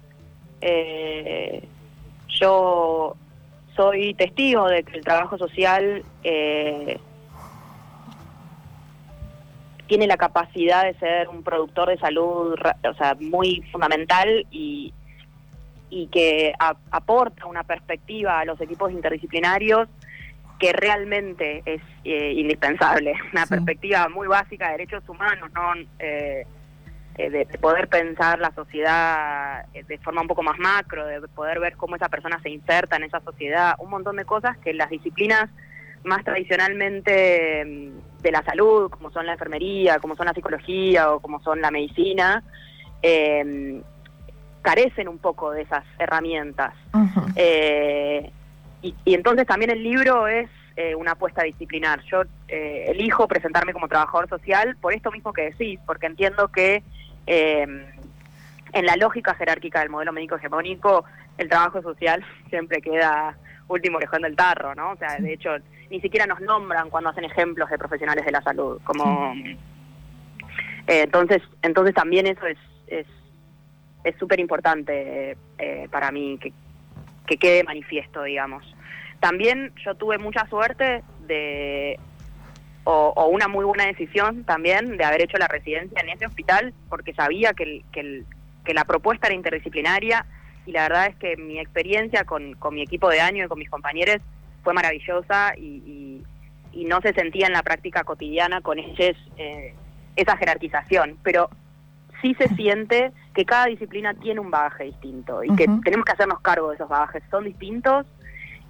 Eh, 0.60 1.66
yo 2.28 3.16
soy 3.74 4.14
testigo 4.14 4.68
de 4.68 4.82
que 4.82 4.98
el 4.98 5.04
trabajo 5.04 5.38
social 5.38 6.02
eh, 6.24 6.98
tiene 9.88 10.06
la 10.06 10.16
capacidad 10.16 10.84
de 10.84 10.94
ser 10.94 11.28
un 11.28 11.42
productor 11.42 11.88
de 11.88 11.98
salud, 11.98 12.54
o 12.54 12.94
sea, 12.94 13.16
muy 13.18 13.62
fundamental 13.72 14.46
y, 14.50 14.92
y 15.90 16.06
que 16.08 16.52
aporta 16.90 17.46
una 17.46 17.64
perspectiva 17.64 18.38
a 18.38 18.44
los 18.44 18.60
equipos 18.60 18.92
interdisciplinarios 18.92 19.88
que 20.58 20.72
realmente 20.72 21.62
es 21.64 21.80
eh, 22.04 22.32
indispensable, 22.32 23.14
una 23.32 23.46
perspectiva 23.46 24.08
muy 24.08 24.28
básica 24.28 24.66
de 24.66 24.72
derechos 24.72 25.08
humanos, 25.08 25.50
¿no? 25.54 25.72
Eh, 25.98 26.46
eh, 27.16 27.30
de, 27.30 27.46
poder 27.58 27.88
pensar 27.88 28.38
la 28.38 28.52
sociedad 28.52 29.66
de 29.72 29.98
forma 29.98 30.20
un 30.20 30.28
poco 30.28 30.42
más 30.42 30.58
macro, 30.58 31.04
de 31.06 31.20
poder 31.28 31.58
ver 31.58 31.76
cómo 31.76 31.96
esa 31.96 32.08
persona 32.08 32.38
se 32.42 32.50
inserta 32.50 32.96
en 32.96 33.04
esa 33.04 33.20
sociedad, 33.20 33.74
un 33.78 33.90
montón 33.90 34.16
de 34.16 34.24
cosas 34.24 34.56
que 34.58 34.72
las 34.72 34.90
disciplinas 34.90 35.50
más 36.04 36.24
tradicionalmente 36.24 37.64
mm, 37.64 38.22
de 38.22 38.32
la 38.32 38.42
salud, 38.42 38.90
como 38.90 39.10
son 39.10 39.26
la 39.26 39.32
enfermería, 39.32 39.98
como 39.98 40.16
son 40.16 40.26
la 40.26 40.34
psicología 40.34 41.12
o 41.12 41.20
como 41.20 41.40
son 41.42 41.60
la 41.60 41.70
medicina, 41.70 42.42
carecen 44.62 45.08
un 45.08 45.18
poco 45.18 45.52
de 45.52 45.62
esas 45.62 45.84
herramientas. 45.98 46.74
Y, 48.82 48.94
entonces 49.06 49.46
también 49.46 49.70
el 49.70 49.82
libro 49.82 50.28
es 50.28 50.48
eh, 50.76 50.94
una 50.94 51.12
apuesta 51.12 51.42
disciplinar. 51.42 52.00
Yo 52.04 52.22
eh, 52.46 52.86
elijo 52.88 53.26
presentarme 53.26 53.72
como 53.72 53.88
trabajador 53.88 54.28
social 54.28 54.76
por 54.80 54.94
esto 54.94 55.10
mismo 55.10 55.32
que 55.32 55.50
decís, 55.50 55.80
porque 55.84 56.06
entiendo 56.06 56.48
que 56.48 56.82
em, 57.26 57.84
en 58.72 58.86
la 58.86 58.96
lógica 58.96 59.34
jerárquica 59.34 59.80
del 59.80 59.90
modelo 59.90 60.12
médico 60.12 60.36
hegemónico, 60.36 61.04
el 61.36 61.48
trabajo 61.48 61.82
social 61.82 62.24
siempre 62.50 62.80
queda 62.80 63.36
último 63.66 63.98
lejón 63.98 64.22
del 64.22 64.36
tarro, 64.36 64.74
¿no? 64.74 64.92
O 64.92 64.96
sea, 64.96 65.18
de 65.18 65.32
hecho, 65.32 65.50
ni 65.90 66.00
siquiera 66.00 66.26
nos 66.26 66.40
nombran 66.40 66.90
cuando 66.90 67.10
hacen 67.10 67.24
ejemplos 67.24 67.70
de 67.70 67.78
profesionales 67.78 68.24
de 68.24 68.32
la 68.32 68.42
salud, 68.42 68.80
como... 68.84 69.34
Eh, 70.90 71.02
entonces, 71.02 71.42
entonces 71.60 71.94
también 71.94 72.26
eso 72.26 72.46
es 72.46 72.56
es 74.04 74.16
súper 74.18 74.40
importante 74.40 75.36
para 75.90 76.10
mí 76.10 76.38
que, 76.40 76.52
que 77.26 77.36
quede 77.36 77.64
manifiesto, 77.64 78.22
digamos. 78.22 78.64
También 79.20 79.72
yo 79.84 79.94
tuve 79.94 80.18
mucha 80.18 80.46
suerte 80.46 81.02
de, 81.26 81.98
o, 82.84 83.26
una 83.26 83.48
muy 83.48 83.64
buena 83.64 83.86
decisión 83.86 84.44
también 84.44 84.96
de 84.96 85.04
haber 85.04 85.22
hecho 85.22 85.38
la 85.38 85.48
residencia 85.48 86.00
en 86.00 86.08
ese 86.08 86.26
hospital, 86.26 86.72
porque 86.88 87.12
sabía 87.12 87.52
que, 87.52 87.82
que, 87.92 88.24
la 88.74 88.84
propuesta 88.84 89.28
era 89.28 89.34
interdisciplinaria 89.34 90.26
y 90.66 90.72
la 90.72 90.82
verdad 90.82 91.06
es 91.06 91.16
que 91.16 91.38
mi 91.38 91.58
experiencia 91.58 92.24
con, 92.24 92.52
con 92.56 92.74
mi 92.74 92.82
equipo 92.82 93.08
de 93.08 93.22
año 93.22 93.46
y 93.46 93.48
con 93.48 93.58
mis 93.58 93.70
compañeros 93.70 94.18
fue 94.68 94.74
maravillosa 94.74 95.54
y, 95.56 96.22
y, 96.74 96.84
no 96.84 97.00
se 97.00 97.14
sentía 97.14 97.46
en 97.46 97.54
la 97.54 97.62
práctica 97.62 98.04
cotidiana 98.04 98.60
con 98.60 98.78
ellos 98.78 99.16
eh, 99.38 99.74
esa 100.14 100.36
jerarquización, 100.36 101.16
pero 101.22 101.48
sí 102.20 102.34
se 102.34 102.48
siente 102.54 103.12
que 103.34 103.46
cada 103.46 103.64
disciplina 103.66 104.12
tiene 104.12 104.40
un 104.40 104.50
bagaje 104.50 104.84
distinto 104.84 105.42
y 105.42 105.48
que 105.56 105.66
tenemos 105.82 106.04
que 106.04 106.12
hacernos 106.12 106.40
cargo 106.40 106.68
de 106.68 106.74
esos 106.74 106.88
bagajes. 106.88 107.22
Son 107.30 107.44
distintos 107.44 108.04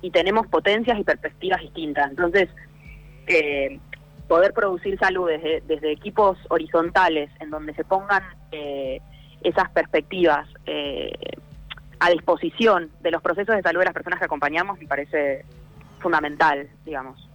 y 0.00 0.12
tenemos 0.12 0.46
potencias 0.46 0.98
y 1.00 1.02
perspectivas 1.02 1.60
distintas. 1.62 2.10
Entonces, 2.10 2.48
eh, 3.26 3.80
poder 4.28 4.52
producir 4.52 4.96
salud 5.00 5.28
desde, 5.28 5.92
equipos 5.92 6.38
horizontales 6.48 7.28
en 7.40 7.50
donde 7.50 7.74
se 7.74 7.82
pongan 7.82 8.22
eh, 8.52 9.00
esas 9.42 9.68
perspectivas 9.70 10.46
eh, 10.64 11.12
a 11.98 12.10
disposición 12.10 12.90
de 13.02 13.10
los 13.10 13.20
procesos 13.20 13.56
de 13.56 13.62
salud 13.62 13.80
de 13.80 13.86
las 13.86 13.94
personas 13.94 14.20
que 14.20 14.26
acompañamos 14.26 14.78
me 14.78 14.86
parece 14.86 15.44
fundamental, 15.98 16.68
digamos. 16.84 17.28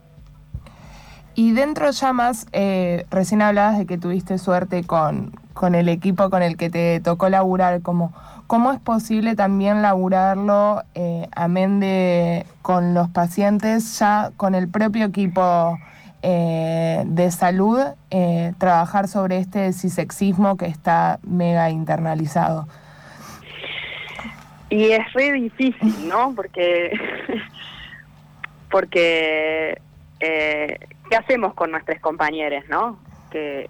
Y 1.36 1.54
dentro 1.54 1.89
ya 1.89 2.13
más, 2.13 2.47
eh, 2.52 3.06
recién 3.10 3.41
hablabas 3.41 3.78
de 3.78 3.86
que 3.86 3.97
tuviste 3.97 4.38
suerte 4.38 4.84
con, 4.84 5.32
con 5.54 5.76
el 5.76 5.89
equipo 5.89 6.30
con 6.30 6.43
el 6.43 6.58
que 6.58 6.69
te 6.69 6.99
tocó 6.99 7.30
laburar, 7.30 7.82
como, 7.82 8.13
¿cómo 8.47 8.71
es 8.71 8.80
posible 8.80 9.36
también 9.36 9.82
laburarlo, 9.82 10.84
eh, 10.95 11.28
amén 11.36 11.80
de 11.80 12.45
con 12.62 12.93
los 12.93 13.10
pacientes, 13.10 13.97
ya 13.99 14.32
con 14.38 14.56
el 14.56 14.67
propio 14.67 15.06
equipo 15.06 15.78
eh, 16.21 17.04
de 17.06 17.32
salud, 17.32 17.82
eh, 18.10 18.54
trabajar 18.58 19.08
sobre 19.08 19.38
este 19.38 19.73
cisexismo 19.73 20.58
que 20.58 20.67
está 20.67 21.19
mega 21.23 21.69
internalizado? 21.69 22.67
Y 24.69 24.91
es 24.91 25.13
re 25.13 25.34
difícil, 25.34 26.08
¿no? 26.08 26.34
Porque, 26.36 26.91
porque 28.73 29.79
eh, 30.19 30.79
¿qué 31.07 31.15
hacemos 31.15 31.53
con 31.53 31.69
nuestros 31.69 31.99
compañeros, 31.99 32.63
no? 32.69 32.97
Que, 33.29 33.69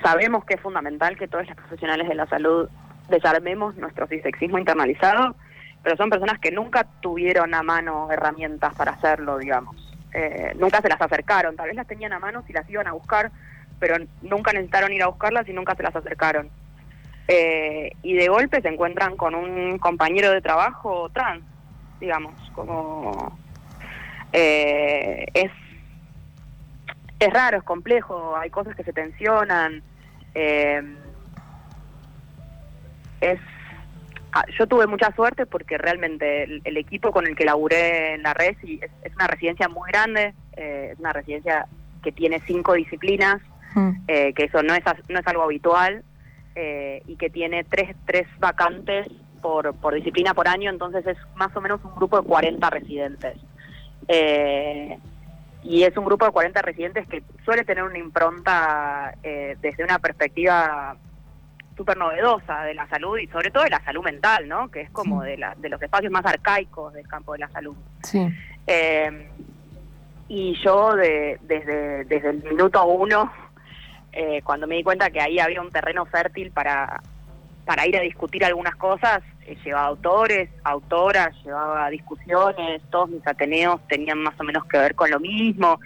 sabemos 0.00 0.44
que 0.44 0.54
es 0.54 0.60
fundamental 0.60 1.16
que 1.16 1.26
todos 1.26 1.44
los 1.48 1.56
profesionales 1.56 2.08
de 2.08 2.14
la 2.14 2.26
salud 2.26 2.68
desarmemos 3.08 3.74
nuestro 3.76 4.06
cisexismo 4.06 4.58
internalizado, 4.58 5.34
pero 5.82 5.96
son 5.96 6.08
personas 6.08 6.38
que 6.38 6.52
nunca 6.52 6.86
tuvieron 7.00 7.52
a 7.54 7.64
mano 7.64 8.12
herramientas 8.12 8.72
para 8.76 8.92
hacerlo, 8.92 9.38
digamos. 9.38 9.74
Eh, 10.12 10.52
nunca 10.56 10.80
se 10.80 10.88
las 10.88 11.00
acercaron, 11.00 11.56
tal 11.56 11.66
vez 11.66 11.74
las 11.74 11.88
tenían 11.88 12.12
a 12.12 12.20
mano 12.20 12.44
si 12.46 12.52
las 12.52 12.70
iban 12.70 12.86
a 12.86 12.92
buscar, 12.92 13.32
pero 13.80 13.96
nunca 14.22 14.52
necesitaron 14.52 14.92
ir 14.92 15.02
a 15.02 15.08
buscarlas 15.08 15.48
y 15.48 15.52
nunca 15.52 15.74
se 15.74 15.82
las 15.82 15.96
acercaron. 15.96 16.48
Eh, 17.26 17.90
y 18.04 18.14
de 18.14 18.28
golpe 18.28 18.62
se 18.62 18.68
encuentran 18.68 19.16
con 19.16 19.34
un 19.34 19.78
compañero 19.78 20.30
de 20.30 20.40
trabajo 20.40 21.10
trans, 21.12 21.42
digamos, 22.00 22.34
como 22.54 23.36
eh, 24.32 25.26
es, 25.32 25.50
es 27.20 27.32
raro, 27.32 27.58
es 27.58 27.62
complejo, 27.62 28.36
hay 28.36 28.50
cosas 28.50 28.74
que 28.74 28.84
se 28.84 28.92
tensionan. 28.92 29.82
Eh, 30.34 30.82
es 33.20 33.40
ah, 34.32 34.44
yo 34.58 34.66
tuve 34.66 34.88
mucha 34.88 35.14
suerte 35.14 35.46
porque 35.46 35.78
realmente 35.78 36.60
el, 36.64 36.76
equipo 36.76 37.12
con 37.12 37.26
el 37.26 37.36
que 37.36 37.44
laburé 37.44 38.14
en 38.14 38.24
la 38.24 38.34
red 38.34 38.56
es, 38.62 38.90
es 39.02 39.14
una 39.14 39.28
residencia 39.28 39.68
muy 39.68 39.88
grande, 39.90 40.34
eh, 40.56 40.90
es 40.92 40.98
una 40.98 41.12
residencia 41.12 41.66
que 42.02 42.10
tiene 42.10 42.42
cinco 42.44 42.74
disciplinas, 42.74 43.40
hmm. 43.74 43.90
eh, 44.08 44.34
que 44.34 44.44
eso 44.44 44.62
no 44.64 44.74
es, 44.74 44.82
no 45.08 45.20
es 45.20 45.26
algo 45.26 45.44
habitual, 45.44 46.04
y 46.56 47.16
que 47.16 47.30
tiene 47.30 47.64
tres, 47.64 47.96
tres 48.06 48.28
vacantes 48.38 49.08
por, 49.44 49.74
por 49.74 49.94
disciplina 49.94 50.32
por 50.32 50.48
año, 50.48 50.70
entonces 50.70 51.06
es 51.06 51.18
más 51.34 51.54
o 51.54 51.60
menos 51.60 51.78
un 51.84 51.94
grupo 51.94 52.18
de 52.18 52.26
40 52.26 52.70
residentes. 52.70 53.36
Eh, 54.08 54.98
y 55.62 55.82
es 55.82 55.94
un 55.98 56.06
grupo 56.06 56.24
de 56.24 56.32
40 56.32 56.62
residentes 56.62 57.06
que 57.06 57.22
suele 57.44 57.62
tener 57.62 57.84
una 57.84 57.98
impronta 57.98 59.14
eh, 59.22 59.58
desde 59.60 59.84
una 59.84 59.98
perspectiva 59.98 60.96
súper 61.76 61.98
novedosa 61.98 62.62
de 62.62 62.72
la 62.72 62.88
salud 62.88 63.18
y 63.18 63.26
sobre 63.26 63.50
todo 63.50 63.64
de 63.64 63.70
la 63.70 63.84
salud 63.84 64.02
mental, 64.02 64.48
¿no? 64.48 64.70
Que 64.70 64.80
es 64.80 64.90
como 64.90 65.22
de, 65.22 65.36
la, 65.36 65.54
de 65.56 65.68
los 65.68 65.82
espacios 65.82 66.10
más 66.10 66.24
arcaicos 66.24 66.94
del 66.94 67.06
campo 67.06 67.34
de 67.34 67.40
la 67.40 67.48
salud. 67.50 67.76
Sí. 68.02 68.26
Eh, 68.66 69.28
y 70.28 70.54
yo 70.64 70.94
de, 70.94 71.38
desde, 71.42 72.04
desde 72.04 72.30
el 72.30 72.42
minuto 72.44 72.82
uno, 72.86 73.30
eh, 74.10 74.40
cuando 74.42 74.66
me 74.66 74.76
di 74.76 74.82
cuenta 74.82 75.10
que 75.10 75.20
ahí 75.20 75.38
había 75.38 75.60
un 75.60 75.70
terreno 75.70 76.06
fértil 76.06 76.50
para, 76.50 77.02
para 77.64 77.86
ir 77.86 77.96
a 77.96 78.00
discutir 78.00 78.44
algunas 78.44 78.76
cosas, 78.76 79.22
llevaba 79.64 79.86
autores, 79.86 80.50
autoras, 80.64 81.34
llevaba 81.44 81.90
discusiones, 81.90 82.82
todos 82.90 83.10
mis 83.10 83.26
ateneos 83.26 83.80
tenían 83.88 84.18
más 84.18 84.38
o 84.40 84.44
menos 84.44 84.64
que 84.66 84.78
ver 84.78 84.94
con 84.94 85.10
lo 85.10 85.20
mismo 85.20 85.80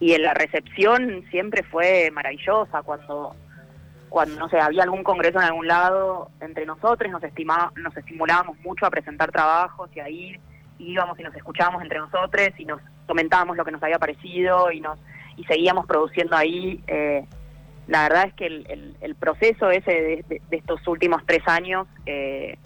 y 0.00 0.12
en 0.12 0.22
la 0.22 0.34
recepción 0.34 1.24
siempre 1.30 1.62
fue 1.62 2.10
maravillosa 2.12 2.82
cuando 2.82 3.34
cuando 4.08 4.38
no 4.38 4.48
sé 4.48 4.60
había 4.60 4.84
algún 4.84 5.02
congreso 5.02 5.38
en 5.38 5.44
algún 5.44 5.66
lado 5.66 6.30
entre 6.40 6.66
nosotros 6.66 7.10
nos 7.10 7.22
estima, 7.22 7.72
nos 7.76 7.96
estimulábamos 7.96 8.58
mucho 8.60 8.86
a 8.86 8.90
presentar 8.90 9.32
trabajos 9.32 9.90
y 9.94 10.00
a 10.00 10.08
ir 10.08 10.40
íbamos 10.78 11.18
y 11.18 11.22
nos 11.22 11.34
escuchábamos 11.34 11.82
entre 11.82 11.98
nosotros 11.98 12.48
y 12.58 12.64
nos 12.64 12.80
comentábamos 13.06 13.56
lo 13.56 13.64
que 13.64 13.72
nos 13.72 13.82
había 13.82 13.98
parecido 13.98 14.70
y 14.70 14.80
nos 14.80 14.98
y 15.36 15.44
seguíamos 15.44 15.86
produciendo 15.86 16.36
ahí 16.36 16.82
eh, 16.86 17.26
la 17.86 18.04
verdad 18.04 18.26
es 18.28 18.34
que 18.34 18.46
el, 18.46 18.96
el, 19.00 19.14
proceso 19.14 19.70
ese 19.70 20.24
de, 20.28 20.42
estos 20.50 20.86
últimos 20.86 21.22
tres 21.26 21.42
años 21.46 21.86
eh, 22.06 22.56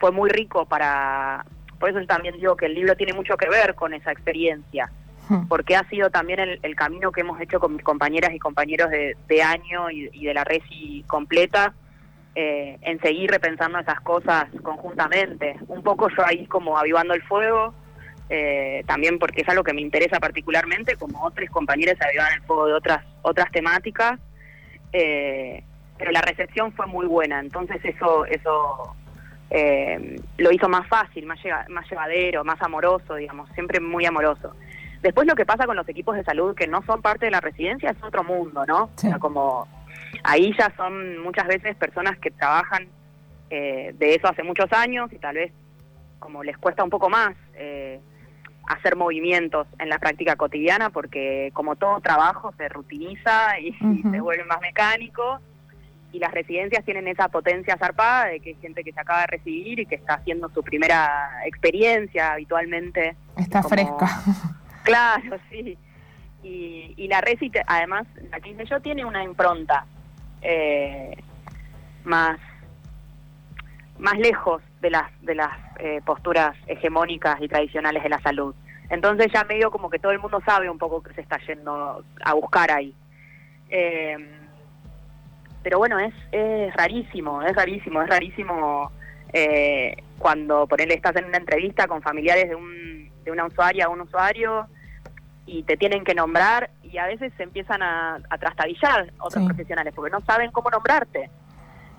fue 0.00 0.10
muy 0.10 0.30
rico 0.30 0.66
para... 0.66 1.44
Por 1.78 1.90
eso 1.90 2.04
también 2.06 2.36
digo 2.36 2.56
que 2.56 2.66
el 2.66 2.74
libro 2.74 2.96
tiene 2.96 3.12
mucho 3.12 3.36
que 3.36 3.48
ver 3.48 3.74
con 3.74 3.94
esa 3.94 4.10
experiencia, 4.12 4.90
hmm. 5.28 5.46
porque 5.46 5.76
ha 5.76 5.88
sido 5.88 6.10
también 6.10 6.40
el, 6.40 6.76
camino 6.76 7.12
que 7.12 7.22
hemos 7.22 7.40
hecho 7.40 7.60
con 7.60 7.74
mis 7.74 7.84
compañeras 7.84 8.34
y 8.34 8.38
compañeros 8.38 8.90
de, 8.90 9.42
año 9.42 9.90
y, 9.90 10.24
de 10.24 10.34
la 10.34 10.44
RESI 10.44 11.04
completa, 11.06 11.72
eh, 12.34 12.78
en 12.82 13.00
seguir 13.00 13.30
repensando 13.30 13.78
esas 13.78 14.00
cosas 14.00 14.46
conjuntamente. 14.62 15.56
Un 15.68 15.82
poco 15.82 16.08
yo 16.10 16.26
ahí 16.26 16.46
como 16.46 16.76
avivando 16.76 17.14
el 17.14 17.22
fuego, 17.22 17.72
eh, 18.28 18.84
también 18.86 19.18
porque 19.18 19.40
es 19.40 19.48
algo 19.48 19.64
que 19.64 19.72
me 19.72 19.80
interesa 19.80 20.20
particularmente, 20.20 20.96
como 20.96 21.24
otros 21.24 21.48
compañeros 21.48 21.96
avivan 22.00 22.34
el 22.34 22.42
fuego 22.42 22.66
de 22.66 22.74
otras, 22.74 23.04
otras 23.22 23.50
temáticas 23.52 24.20
eh, 24.92 25.62
pero 25.98 26.12
la 26.12 26.22
recepción 26.22 26.72
fue 26.72 26.86
muy 26.86 27.06
buena, 27.06 27.40
entonces 27.40 27.84
eso, 27.84 28.24
eso 28.24 28.96
eh, 29.50 30.20
lo 30.38 30.52
hizo 30.52 30.68
más 30.68 30.86
fácil, 30.88 31.26
más, 31.26 31.38
más 31.68 31.90
llevadero, 31.90 32.44
más 32.44 32.60
amoroso, 32.62 33.16
digamos, 33.16 33.50
siempre 33.50 33.80
muy 33.80 34.06
amoroso. 34.06 34.54
Después 35.02 35.26
lo 35.26 35.34
que 35.34 35.46
pasa 35.46 35.66
con 35.66 35.76
los 35.76 35.88
equipos 35.88 36.14
de 36.14 36.24
salud 36.24 36.54
que 36.54 36.66
no 36.66 36.82
son 36.84 37.02
parte 37.02 37.26
de 37.26 37.30
la 37.30 37.40
residencia 37.40 37.90
es 37.90 38.02
otro 38.02 38.22
mundo, 38.22 38.64
¿no? 38.66 38.84
O 38.84 38.98
sea, 38.98 39.18
como 39.18 39.66
ahí 40.22 40.54
ya 40.58 40.72
son 40.76 41.18
muchas 41.18 41.46
veces 41.46 41.74
personas 41.76 42.18
que 42.18 42.30
trabajan 42.30 42.88
eh, 43.48 43.94
de 43.98 44.14
eso 44.14 44.28
hace 44.28 44.42
muchos 44.42 44.72
años 44.72 45.12
y 45.12 45.18
tal 45.18 45.36
vez 45.36 45.52
como 46.18 46.44
les 46.44 46.56
cuesta 46.58 46.84
un 46.84 46.90
poco 46.90 47.08
más 47.08 47.34
eh, 47.54 47.98
hacer 48.66 48.94
movimientos 48.94 49.66
en 49.78 49.88
la 49.88 49.98
práctica 49.98 50.36
cotidiana 50.36 50.90
porque 50.90 51.50
como 51.54 51.76
todo 51.76 52.00
trabajo 52.00 52.52
se 52.56 52.68
rutiniza 52.68 53.58
y, 53.58 53.72
se 54.12 54.20
vuelve 54.20 54.44
más 54.44 54.60
mecánico 54.60 55.40
y 56.12 56.18
las 56.18 56.32
residencias 56.32 56.84
tienen 56.84 57.06
esa 57.08 57.28
potencia 57.28 57.76
zarpada 57.76 58.26
de 58.26 58.40
que 58.40 58.50
hay 58.50 58.56
gente 58.56 58.82
que 58.82 58.92
se 58.92 59.00
acaba 59.00 59.20
de 59.20 59.26
recibir 59.28 59.80
y 59.80 59.86
que 59.86 59.94
está 59.94 60.14
haciendo 60.14 60.48
su 60.50 60.62
primera 60.62 61.30
experiencia 61.44 62.32
habitualmente. 62.32 63.16
Está 63.36 63.62
fresca. 63.62 64.06
Claro, 64.82 65.36
sí. 65.50 65.76
Y, 66.42 66.94
y 66.96 67.06
la 67.08 67.20
Resi, 67.20 67.52
además, 67.66 68.06
la 68.30 68.40
que 68.40 68.56
yo, 68.64 68.80
tiene 68.80 69.04
una 69.04 69.22
impronta 69.22 69.84
eh, 70.40 71.22
más 72.04 72.38
más 73.98 74.18
lejos 74.18 74.62
de 74.80 74.88
las 74.88 75.10
de 75.20 75.34
las 75.34 75.50
eh, 75.78 76.00
posturas 76.02 76.56
hegemónicas 76.66 77.42
y 77.42 77.48
tradicionales 77.48 78.02
de 78.02 78.08
la 78.08 78.20
salud. 78.20 78.54
Entonces 78.88 79.28
ya 79.32 79.44
medio 79.44 79.70
como 79.70 79.90
que 79.90 79.98
todo 79.98 80.12
el 80.12 80.18
mundo 80.18 80.40
sabe 80.46 80.70
un 80.70 80.78
poco 80.78 81.02
que 81.02 81.12
se 81.12 81.20
está 81.20 81.38
yendo 81.46 82.02
a 82.24 82.32
buscar 82.32 82.70
ahí. 82.70 82.94
Eh, 83.68 84.39
pero 85.62 85.78
bueno, 85.78 85.98
es, 85.98 86.14
es 86.32 86.74
rarísimo, 86.74 87.42
es 87.42 87.54
rarísimo, 87.54 88.02
es 88.02 88.08
rarísimo 88.08 88.90
eh, 89.32 89.96
cuando 90.18 90.66
por 90.66 90.80
él 90.80 90.90
estás 90.90 91.16
en 91.16 91.26
una 91.26 91.38
entrevista 91.38 91.86
con 91.86 92.02
familiares 92.02 92.48
de 92.48 92.54
un 92.54 93.10
de 93.24 93.30
una 93.30 93.46
usuaria 93.46 93.86
a 93.86 93.88
un 93.88 94.00
usuario 94.00 94.66
y 95.46 95.62
te 95.64 95.76
tienen 95.76 96.04
que 96.04 96.14
nombrar 96.14 96.70
y 96.82 96.96
a 96.98 97.06
veces 97.06 97.32
se 97.36 97.42
empiezan 97.42 97.82
a, 97.82 98.18
a 98.28 98.38
trastabillar 98.38 99.12
otros 99.18 99.44
profesionales 99.44 99.92
porque 99.94 100.10
no 100.10 100.20
saben 100.22 100.50
cómo 100.50 100.70
nombrarte. 100.70 101.28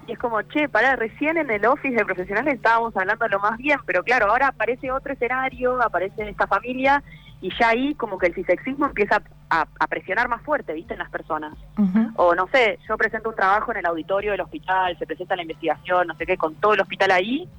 Y 0.08 0.14
es 0.14 0.20
como, 0.20 0.42
che, 0.42 0.68
para 0.68 0.96
recién 0.96 1.38
en 1.38 1.52
el 1.52 1.66
office 1.66 1.96
de 1.96 2.06
profesionales 2.06 2.56
estábamos 2.56 2.96
hablando 2.98 3.28
lo 3.28 3.40
más 3.40 3.58
bien, 3.58 3.78
pero 3.86 4.04
claro, 4.04 4.32
ahora 4.32 4.48
aparece 4.48 4.92
otro 4.92 5.14
escenario, 5.14 5.82
aparece 5.82 6.28
esta 6.28 6.48
familia 6.48 7.04
y 7.42 7.50
ya 7.60 7.70
ahí 7.70 7.96
como 7.96 8.18
que 8.20 8.28
el 8.28 8.36
cisexismo 8.36 8.86
empieza 8.86 9.22
a, 9.50 9.66
presionar 9.88 10.30
más 10.30 10.42
fuerte, 10.44 10.74
¿viste? 10.74 10.94
En 10.94 11.00
las 11.00 11.10
personas. 11.10 11.54
O 12.16 12.36
no 12.36 12.48
sé, 12.48 12.80
yo 12.88 12.96
presento 12.98 13.30
un 13.30 13.36
trabajo 13.36 13.72
en 13.72 13.80
el 13.80 13.86
auditorio 13.86 14.32
del 14.32 14.42
hospital, 14.42 14.98
se 14.98 15.06
presenta 15.06 15.36
la 15.36 15.42
investigación, 15.42 16.08
no 16.08 16.16
sé 16.16 16.26
qué, 16.26 16.38
con 16.38 16.56
todo 16.56 16.76
el 16.76 16.82
hospital 16.82 17.12
ahí 17.12 17.50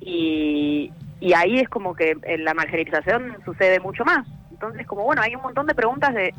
y, 0.00 0.92
y 1.20 1.32
ahí 1.32 1.58
es 1.58 1.68
como 1.68 1.94
que 1.94 2.16
en 2.22 2.44
la 2.44 2.52
marginalización 2.52 3.36
sucede 3.44 3.80
mucho 3.80 4.04
más. 4.04 4.26
Entonces, 4.50 4.86
como 4.86 5.04
bueno, 5.04 5.22
hay 5.22 5.34
un 5.34 5.42
montón 5.42 5.66
de 5.66 5.74
preguntas 5.74 6.12
de 6.12 6.34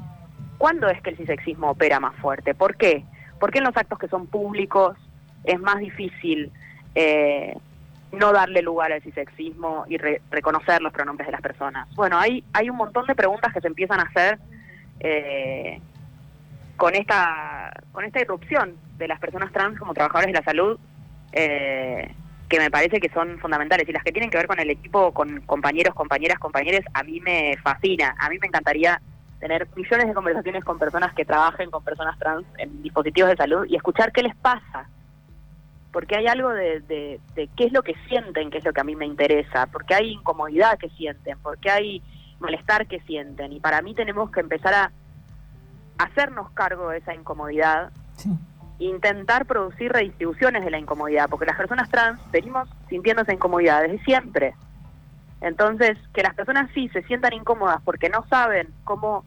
cuándo 0.60 0.88
es 0.90 1.02
que 1.02 1.12
el 1.12 1.18
cisexismo 1.18 1.72
opera 1.72 2.00
más 2.00 2.16
fuerte, 2.18 2.54
¿por 2.54 2.76
qué? 2.76 3.04
¿Por 3.40 3.52
qué 3.52 3.60
en 3.60 3.64
los 3.64 3.78
actos 3.78 3.98
que 3.98 4.08
son 4.08 4.28
públicos 4.28 4.96
es 5.44 5.60
más 5.60 5.80
difícil 5.80 6.52
eh, 6.94 7.58
no 8.12 8.32
darle 8.32 8.62
lugar 8.62 8.92
al 8.92 9.02
cisexismo 9.02 9.86
y 9.88 9.98
reconocer 9.98 10.82
los 10.82 10.94
pronombres 10.94 11.28
de 11.28 11.32
las 11.32 11.42
personas? 11.42 11.88
Bueno, 11.96 12.18
hay, 12.18 12.44
hay 12.54 12.70
un 12.70 12.78
montón 12.78 13.06
de 13.08 13.16
preguntas 13.16 13.54
que 13.54 13.62
se 13.62 13.68
empiezan 13.68 14.00
a 14.00 14.04
hacer 14.04 14.40
eh, 15.00 15.82
con 16.78 16.96
esta 16.96 17.72
con 17.92 18.06
esta 18.06 18.22
irrupción 18.22 18.76
de 18.98 19.08
las 19.08 19.20
personas 19.20 19.52
trans 19.52 19.78
como 19.80 19.94
trabajadores 19.94 20.34
de 20.34 20.40
la 20.40 20.44
salud 20.44 20.80
eh, 21.32 22.14
que 22.52 22.60
me 22.60 22.70
parece 22.70 23.00
que 23.00 23.10
son 23.10 23.40
fundamentales. 23.40 23.88
Y 23.88 23.94
las 23.94 24.04
que 24.04 24.12
tienen 24.12 24.30
que 24.30 24.38
ver 24.38 24.48
con 24.48 24.60
el 24.60 24.70
equipo, 24.70 25.14
con 25.14 25.40
compañeros, 25.42 25.96
compañeras, 25.96 26.38
compañeros, 26.38 26.82
a 26.94 27.02
mí 27.04 27.22
me 27.22 27.56
fascina. 27.64 28.14
A 28.20 28.30
mí 28.30 28.38
me 28.40 28.48
encantaría 28.48 29.02
tener 29.40 29.68
millones 29.76 30.08
de 30.08 30.14
conversaciones 30.14 30.64
con 30.64 30.78
personas 30.78 31.14
que 31.14 31.26
trabajen 31.26 31.72
con 31.72 31.84
personas 31.84 32.20
trans 32.20 32.46
en 32.58 32.84
dispositivos 32.84 33.30
de 33.32 33.38
salud 33.38 33.66
y 33.70 33.76
escuchar 33.78 34.12
qué 34.12 34.24
les 34.24 34.36
pasa. 34.36 34.88
Porque 35.92 36.16
hay 36.16 36.28
algo 36.28 36.50
de, 36.50 36.80
de, 36.82 37.20
de 37.36 37.48
qué 37.56 37.66
es 37.66 37.74
lo 37.74 37.84
que 37.84 37.96
sienten, 38.08 38.50
qué 38.50 38.60
es 38.60 38.66
lo 38.66 38.74
que 38.74 38.82
a 38.82 38.86
mí 38.86 38.96
me 38.96 39.06
interesa, 39.06 39.68
porque 39.68 39.94
hay 39.94 40.12
incomodidad 40.12 40.78
que 40.78 40.90
sienten, 40.90 41.38
porque 41.40 41.70
hay 41.70 42.02
malestar 42.40 42.88
que 42.88 43.00
sienten. 43.02 43.52
Y 43.54 43.60
para 43.60 43.82
mí 43.82 43.94
tenemos 43.94 44.32
que 44.32 44.40
empezar 44.40 44.74
a 44.74 44.92
hacernos 45.98 46.50
cargo 46.52 46.90
de 46.90 47.00
esa 47.00 47.14
incomodidad 47.14 47.92
sí 48.16 48.30
intentar 48.82 49.46
producir 49.46 49.92
redistribuciones 49.92 50.66
de 50.66 50.72
la 50.72 50.80
incomodidad, 50.80 51.30
porque 51.30 51.46
las 51.46 51.56
personas 51.58 51.90
trans 51.90 52.20
venimos 52.32 52.68
sintiendo 52.90 53.22
esa 53.22 53.34
incomodidad 53.34 53.84
desde 53.84 54.04
siempre. 54.04 54.56
Entonces, 55.40 55.98
que 56.14 56.24
las 56.24 56.34
personas 56.34 56.70
sí 56.74 56.90
se 56.90 57.04
sientan 57.04 57.34
incómodas 57.34 57.82
porque 57.84 58.10
no 58.10 58.26
saben 58.28 58.68
cómo 58.84 59.24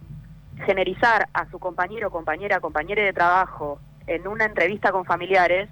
generizar 0.66 1.28
a 1.32 1.48
su 1.50 1.58
compañero, 1.58 2.10
compañera, 2.10 2.60
compañera 2.60 3.02
de 3.02 3.12
trabajo 3.12 3.80
en 4.06 4.26
una 4.26 4.44
entrevista 4.44 4.92
con 4.92 5.04
familiares, 5.04 5.68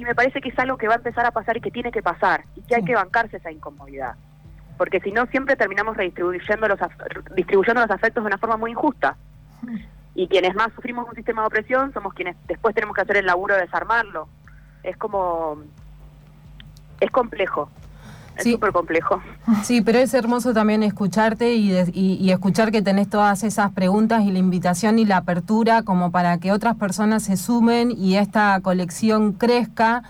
y 0.00 0.04
me 0.06 0.14
parece 0.14 0.40
que 0.40 0.48
es 0.48 0.58
algo 0.58 0.78
que 0.78 0.88
va 0.88 0.94
a 0.94 0.96
empezar 0.96 1.26
a 1.26 1.30
pasar 1.30 1.58
y 1.58 1.60
que 1.60 1.70
tiene 1.70 1.92
que 1.92 2.02
pasar, 2.02 2.44
y 2.56 2.62
que 2.62 2.74
hay 2.74 2.84
que 2.84 2.94
bancarse 2.94 3.36
esa 3.36 3.52
incomodidad. 3.52 4.14
Porque 4.78 4.98
si 5.00 5.12
no, 5.12 5.26
siempre 5.26 5.56
terminamos 5.56 5.94
redistribuyendo 5.94 6.68
los, 6.68 6.78
distribuyendo 7.36 7.82
los 7.82 7.90
afectos 7.90 8.24
de 8.24 8.28
una 8.28 8.38
forma 8.38 8.56
muy 8.56 8.70
injusta 8.70 9.18
y 10.14 10.26
quienes 10.26 10.54
más 10.54 10.72
sufrimos 10.72 11.06
un 11.06 11.14
sistema 11.14 11.42
de 11.42 11.48
opresión 11.48 11.92
somos 11.92 12.14
quienes 12.14 12.34
después 12.48 12.74
tenemos 12.74 12.96
que 12.96 13.02
hacer 13.02 13.18
el 13.18 13.26
laburo 13.26 13.56
de 13.56 13.60
desarmarlo. 13.60 14.26
Es 14.82 14.96
como... 14.96 15.58
es 16.98 17.10
complejo. 17.10 17.68
Es 18.46 18.52
súper 18.52 18.72
complejo. 18.72 19.20
Sí, 19.62 19.80
pero 19.80 19.98
es 19.98 20.14
hermoso 20.14 20.52
también 20.52 20.82
escucharte 20.82 21.54
y, 21.54 21.72
y, 21.92 22.30
escuchar 22.30 22.70
que 22.70 22.82
tenés 22.82 23.08
todas 23.08 23.42
esas 23.42 23.72
preguntas 23.72 24.22
y 24.24 24.30
la 24.30 24.38
invitación 24.38 24.98
y 24.98 25.04
la 25.04 25.18
apertura 25.18 25.82
como 25.82 26.10
para 26.10 26.38
que 26.38 26.52
otras 26.52 26.76
personas 26.76 27.22
se 27.22 27.36
sumen 27.36 27.90
y 27.90 28.16
esta 28.16 28.60
colección 28.60 29.32
crezca. 29.32 30.02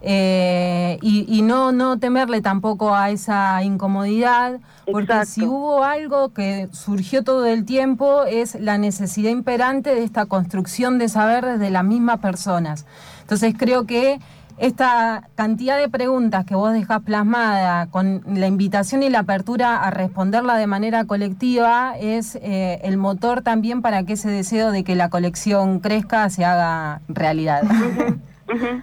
Eh, 0.00 0.98
y, 1.02 1.42
no, 1.42 1.72
no 1.72 1.98
temerle 1.98 2.40
tampoco 2.40 2.94
a 2.94 3.10
esa 3.10 3.62
incomodidad, 3.64 4.60
porque 4.90 5.26
si 5.26 5.44
hubo 5.44 5.82
algo 5.82 6.32
que 6.32 6.68
surgió 6.70 7.24
todo 7.24 7.46
el 7.46 7.64
tiempo 7.64 8.22
es 8.24 8.54
la 8.54 8.78
necesidad 8.78 9.30
imperante 9.30 9.94
de 9.94 10.04
esta 10.04 10.26
construcción 10.26 10.98
de 10.98 11.08
saber 11.08 11.44
desde 11.44 11.70
las 11.70 11.84
mismas 11.84 12.20
personas. 12.20 12.86
Entonces 13.22 13.54
creo 13.58 13.86
que 13.86 14.20
esta 14.58 15.28
cantidad 15.36 15.78
de 15.78 15.88
preguntas 15.88 16.44
que 16.44 16.54
vos 16.54 16.72
dejás 16.72 17.02
plasmada 17.02 17.86
con 17.86 18.22
la 18.26 18.46
invitación 18.46 19.02
y 19.02 19.08
la 19.08 19.20
apertura 19.20 19.76
a 19.76 19.90
responderla 19.90 20.56
de 20.56 20.66
manera 20.66 21.04
colectiva 21.04 21.94
es 21.98 22.34
eh, 22.36 22.80
el 22.82 22.96
motor 22.96 23.42
también 23.42 23.82
para 23.82 24.02
que 24.02 24.14
ese 24.14 24.30
deseo 24.30 24.72
de 24.72 24.82
que 24.82 24.96
la 24.96 25.10
colección 25.10 25.78
crezca 25.78 26.28
se 26.30 26.44
haga 26.44 27.00
realidad. 27.08 27.62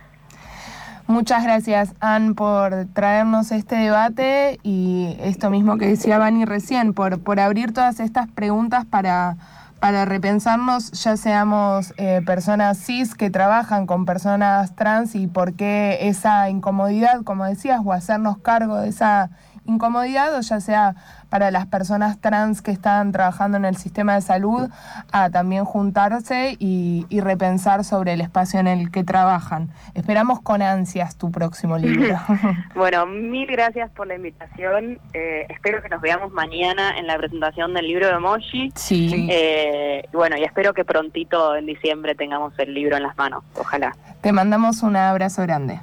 Muchas 1.07 1.43
gracias, 1.43 1.93
Ann, 1.99 2.33
por 2.33 2.87
traernos 2.93 3.51
este 3.51 3.75
debate 3.75 4.59
y 4.63 5.15
esto 5.19 5.51
mismo 5.51 5.77
que 5.77 5.87
decía 5.87 6.17
Vani 6.17 6.45
recién, 6.45 6.93
por, 6.93 7.19
por 7.19 7.39
abrir 7.39 7.73
todas 7.73 7.99
estas 7.99 8.27
preguntas 8.27 8.85
para, 8.85 9.37
para 9.85 10.03
repensarnos, 10.03 10.89
ya 10.93 11.15
seamos 11.15 11.93
eh, 11.97 12.23
personas 12.25 12.79
cis 12.79 13.13
que 13.13 13.29
trabajan 13.29 13.85
con 13.85 14.05
personas 14.05 14.75
trans 14.75 15.13
y 15.13 15.27
por 15.27 15.53
qué 15.53 16.07
esa 16.07 16.49
incomodidad, 16.49 17.21
como 17.21 17.45
decías, 17.45 17.81
o 17.85 17.93
hacernos 17.93 18.39
cargo 18.39 18.77
de 18.77 18.89
esa 18.89 19.29
incomodidad, 19.65 20.33
o 20.35 20.41
ya 20.41 20.59
sea 20.59 20.95
para 21.35 21.51
las 21.51 21.65
personas 21.65 22.21
trans 22.21 22.61
que 22.61 22.71
están 22.71 23.11
trabajando 23.11 23.57
en 23.57 23.65
el 23.65 23.75
sistema 23.75 24.15
de 24.15 24.21
salud 24.21 24.69
a 25.11 25.29
también 25.29 25.65
juntarse 25.65 26.55
y, 26.59 27.05
repensar 27.11 27.83
sobre 27.83 28.13
el 28.13 28.21
espacio 28.21 28.61
en 28.61 28.67
el 28.67 28.89
que 28.89 29.03
trabajan. 29.03 29.67
Esperamos 29.95 30.39
con 30.39 30.61
ansias 30.61 31.17
tu 31.17 31.31
próximo 31.31 31.77
libro. 31.77 32.15
bueno, 32.75 33.05
mil 33.05 33.47
gracias 33.47 33.91
por 33.91 34.07
la 34.07 34.15
invitación. 34.15 34.97
Eh, 35.13 35.45
espero 35.49 35.81
que 35.81 35.89
nos 35.89 35.99
veamos 35.99 36.31
mañana 36.31 36.97
en 36.97 37.05
la 37.05 37.17
presentación 37.17 37.73
del 37.73 37.87
libro 37.87 38.07
de 38.07 38.17
Moshi. 38.17 38.71
Sí. 38.73 39.27
Eh, 39.29 40.07
bueno, 40.13 40.37
y 40.37 40.43
espero 40.43 40.73
que 40.73 40.85
prontito 40.85 41.57
en 41.57 41.65
diciembre 41.65 42.15
tengamos 42.15 42.57
el 42.59 42.73
libro 42.73 42.95
en 42.95 43.03
las 43.03 43.17
manos. 43.17 43.43
Ojalá. 43.57 43.93
Te 44.21 44.31
mandamos 44.31 44.83
un 44.83 44.95
abrazo 44.95 45.41
grande. 45.41 45.81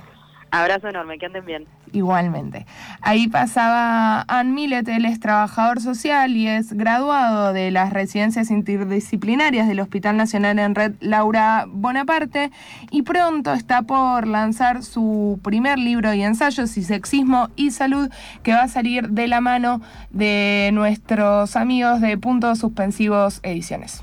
Abrazo 0.52 0.88
enorme, 0.88 1.18
que 1.18 1.26
anden 1.26 1.46
bien. 1.46 1.66
Igualmente. 1.92 2.66
Ahí 3.00 3.28
pasaba 3.28 4.24
Ann 4.28 4.54
Millet, 4.54 4.86
él 4.88 5.04
es 5.04 5.18
trabajador 5.18 5.80
social 5.80 6.36
y 6.36 6.46
es 6.46 6.72
graduado 6.72 7.52
de 7.52 7.70
las 7.70 7.92
residencias 7.92 8.50
interdisciplinarias 8.50 9.66
del 9.66 9.80
Hospital 9.80 10.16
Nacional 10.16 10.58
en 10.58 10.74
Red 10.74 10.94
Laura 11.00 11.64
Bonaparte 11.68 12.50
y 12.90 13.02
pronto 13.02 13.52
está 13.52 13.82
por 13.82 14.26
lanzar 14.26 14.82
su 14.82 15.38
primer 15.42 15.78
libro 15.78 16.14
y 16.14 16.22
ensayo, 16.22 16.66
Sexismo 16.66 17.48
y 17.56 17.70
Salud, 17.70 18.10
que 18.42 18.52
va 18.52 18.62
a 18.62 18.68
salir 18.68 19.08
de 19.08 19.28
la 19.28 19.40
mano 19.40 19.80
de 20.10 20.70
nuestros 20.72 21.56
amigos 21.56 22.00
de 22.00 22.16
Puntos 22.18 22.58
Suspensivos 22.58 23.40
Ediciones. 23.42 24.00